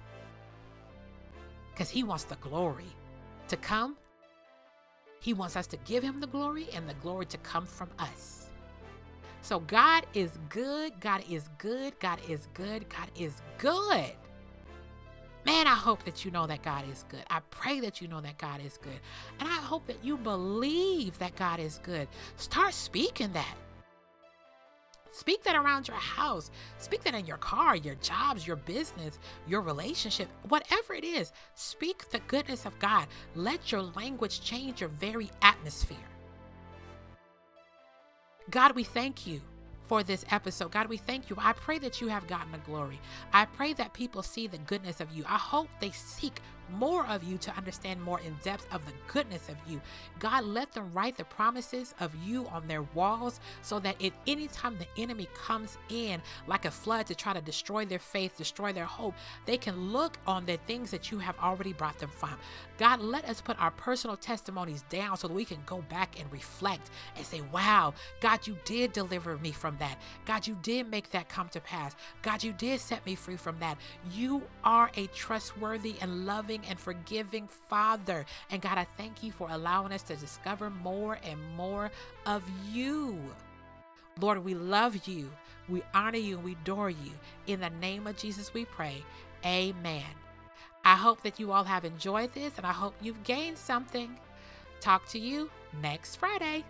Because 1.73 1.89
He 1.89 2.03
wants 2.03 2.25
the 2.25 2.35
glory 2.37 2.91
to 3.49 3.57
come. 3.57 3.97
He 5.21 5.33
wants 5.33 5.55
us 5.55 5.69
to 5.69 5.77
give 5.79 6.03
Him 6.03 6.19
the 6.19 6.27
glory 6.27 6.67
and 6.75 6.89
the 6.89 6.95
glory 6.95 7.27
to 7.27 7.39
come 7.39 7.67
from 7.67 7.89
us. 8.01 8.46
So 9.47 9.61
God 9.61 10.07
is 10.13 10.33
good. 10.49 10.99
God 10.99 11.23
is 11.31 11.49
good. 11.59 11.97
God 12.01 12.19
is 12.29 12.49
good. 12.53 12.89
God 12.89 13.09
is 13.17 13.33
good. 13.59 14.11
Man, 15.45 15.69
I 15.69 15.77
hope 15.77 16.03
that 16.03 16.25
you 16.25 16.33
know 16.33 16.49
that 16.49 16.65
God 16.65 16.83
is 16.91 17.05
good. 17.09 17.23
I 17.31 17.39
pray 17.51 17.79
that 17.79 18.01
you 18.01 18.09
know 18.09 18.21
that 18.21 18.39
God 18.39 18.61
is 18.61 18.77
good. 18.77 18.99
And 19.39 19.49
I 19.49 19.53
hope 19.53 19.87
that 19.87 20.05
you 20.05 20.17
believe 20.17 21.17
that 21.21 21.37
God 21.37 21.61
is 21.61 21.79
good. 21.85 22.09
Start 22.35 22.75
speaking 22.75 23.33
that. 23.35 23.55
Speak 25.13 25.45
that 25.45 25.55
around 25.55 25.87
your 25.87 25.97
house. 25.97 26.51
Speak 26.79 27.05
that 27.05 27.15
in 27.15 27.25
your 27.25 27.37
car, 27.37 27.77
your 27.77 27.95
jobs, 28.03 28.49
your 28.49 28.57
business, 28.57 29.21
your 29.47 29.61
relationship, 29.61 30.27
whatever 30.49 30.93
it 30.93 31.05
is. 31.05 31.31
Speak 31.55 32.11
the 32.11 32.19
goodness 32.27 32.67
of 32.67 32.77
God. 32.81 33.07
Let 33.37 33.71
your 33.71 33.83
language 33.83 34.41
change 34.41 34.81
your 34.81 34.91
very 34.91 35.31
atmosphere. 35.41 36.16
God, 38.51 38.75
we 38.77 38.85
thank 38.85 39.27
you 39.27 39.41
for 39.89 40.03
this 40.03 40.25
episode. 40.31 40.73
God, 40.73 40.89
we 40.89 40.97
thank 40.97 41.31
you. 41.31 41.37
I 41.39 41.53
pray 41.53 41.79
that 41.79 42.01
you 42.01 42.09
have 42.09 42.27
gotten 42.27 42.53
the 42.53 42.59
glory. 42.59 43.01
I 43.33 43.45
pray 43.47 43.73
that 43.75 43.93
people 43.93 44.23
see 44.23 44.47
the 44.47 44.59
goodness 44.59 45.01
of 45.01 45.13
you. 45.13 45.25
I 45.27 45.37
hope 45.39 45.69
they 45.81 45.91
seek 45.91 46.41
more 46.71 47.07
of 47.07 47.23
you 47.25 47.39
to 47.39 47.57
understand 47.57 48.03
more 48.03 48.21
in 48.21 48.37
depth 48.43 48.67
of 48.73 48.85
the 48.87 48.93
goodness 49.13 49.49
of 49.49 49.57
you. 49.67 49.81
God, 50.19 50.45
let 50.45 50.73
them 50.73 50.91
write 50.93 51.17
the 51.17 51.25
promises 51.25 51.95
of 52.01 52.15
you 52.25 52.47
on 52.49 52.67
their 52.67 52.83
walls 52.83 53.41
so 53.63 53.79
that 53.81 54.03
at 54.03 54.13
any 54.27 54.49
time 54.49 54.77
the 54.79 55.03
enemy 55.03 55.29
comes 55.35 55.79
in 55.89 56.21
like 56.47 56.65
a 56.65 56.71
flood 56.71 57.07
to 57.07 57.15
try 57.15 57.33
to 57.33 57.41
destroy 57.41 57.85
their 57.85 57.99
faith, 57.99 58.37
destroy 58.37 58.73
their 58.73 58.85
hope, 58.85 59.15
they 59.45 59.57
can 59.57 59.93
look 59.93 60.19
on 60.27 60.47
the 60.47 60.57
things 60.67 60.91
that 60.91 61.11
you 61.11 61.19
have 61.19 61.39
already 61.39 61.73
brought 61.73 61.99
them 61.99 62.11
from. 62.11 62.37
God, 62.79 63.01
let 63.01 63.25
us 63.27 63.41
put 63.41 63.61
our 63.61 63.71
personal 63.71 64.17
testimonies 64.17 64.85
down 64.91 65.17
so 65.17 65.29
that 65.29 65.35
we 65.35 65.45
can 65.45 65.59
go 65.67 65.83
back 65.89 66.21
and 66.21 66.31
reflect 66.33 66.91
and 67.17 67.25
say, 67.25 67.41
wow, 67.53 67.95
God, 68.21 68.47
you 68.47 68.57
did 68.65 68.93
deliver 68.93 69.39
me 69.39 69.53
from 69.53 69.77
that. 69.79 69.99
God, 70.25 70.47
you 70.47 70.57
did 70.63 70.91
make 70.91 71.11
that 71.11 71.29
come 71.29 71.49
to 71.51 71.61
pass. 71.61 71.95
God, 72.23 72.43
you 72.43 72.53
did 72.53 72.81
set 72.81 73.05
me 73.07 73.15
free 73.15 73.37
from 73.37 73.59
that. 73.61 73.79
You 74.13 74.43
are 74.65 74.91
a 74.97 75.07
trustworthy 75.09 75.97
and 76.01 76.27
loving 76.27 76.56
loving 76.57 76.71
and 76.71 76.79
forgiving 76.79 77.49
Father. 77.69 78.25
And 78.51 78.63
God, 78.63 78.79
I 78.79 78.87
thank 78.97 79.23
you 79.23 79.33
for 79.33 79.49
allowing 79.51 79.93
us 79.93 80.03
to 80.05 80.17
discover 80.17 80.71
more 80.71 81.19
and 81.23 81.39
more 81.57 81.91
of 82.25 82.43
you. 82.73 83.19
Lord, 84.21 84.45
we 84.45 84.55
love 84.55 85.07
you. 85.07 85.31
We 85.69 85.83
honor 85.95 86.19
you 86.19 86.37
and 86.37 86.45
we 86.45 86.53
adore 86.53 86.91
you. 86.91 87.13
In 87.47 87.61
the 87.61 87.71
name 87.71 88.07
of 88.07 88.17
Jesus, 88.17 88.55
we 88.55 88.65
pray. 88.65 89.05
Amen. 89.45 90.05
I 90.85 90.95
hope 90.95 91.23
that 91.23 91.41
you 91.41 91.53
all 91.53 91.65
have 91.65 91.85
enjoyed 91.85 92.33
this 92.33 92.57
and 92.57 92.67
I 92.67 92.73
hope 92.73 92.95
you've 93.01 93.25
gained 93.25 93.59
something. 93.59 94.17
Talk 94.81 95.07
to 95.09 95.19
you 95.19 95.51
next 95.83 96.17
Friday. 96.17 96.65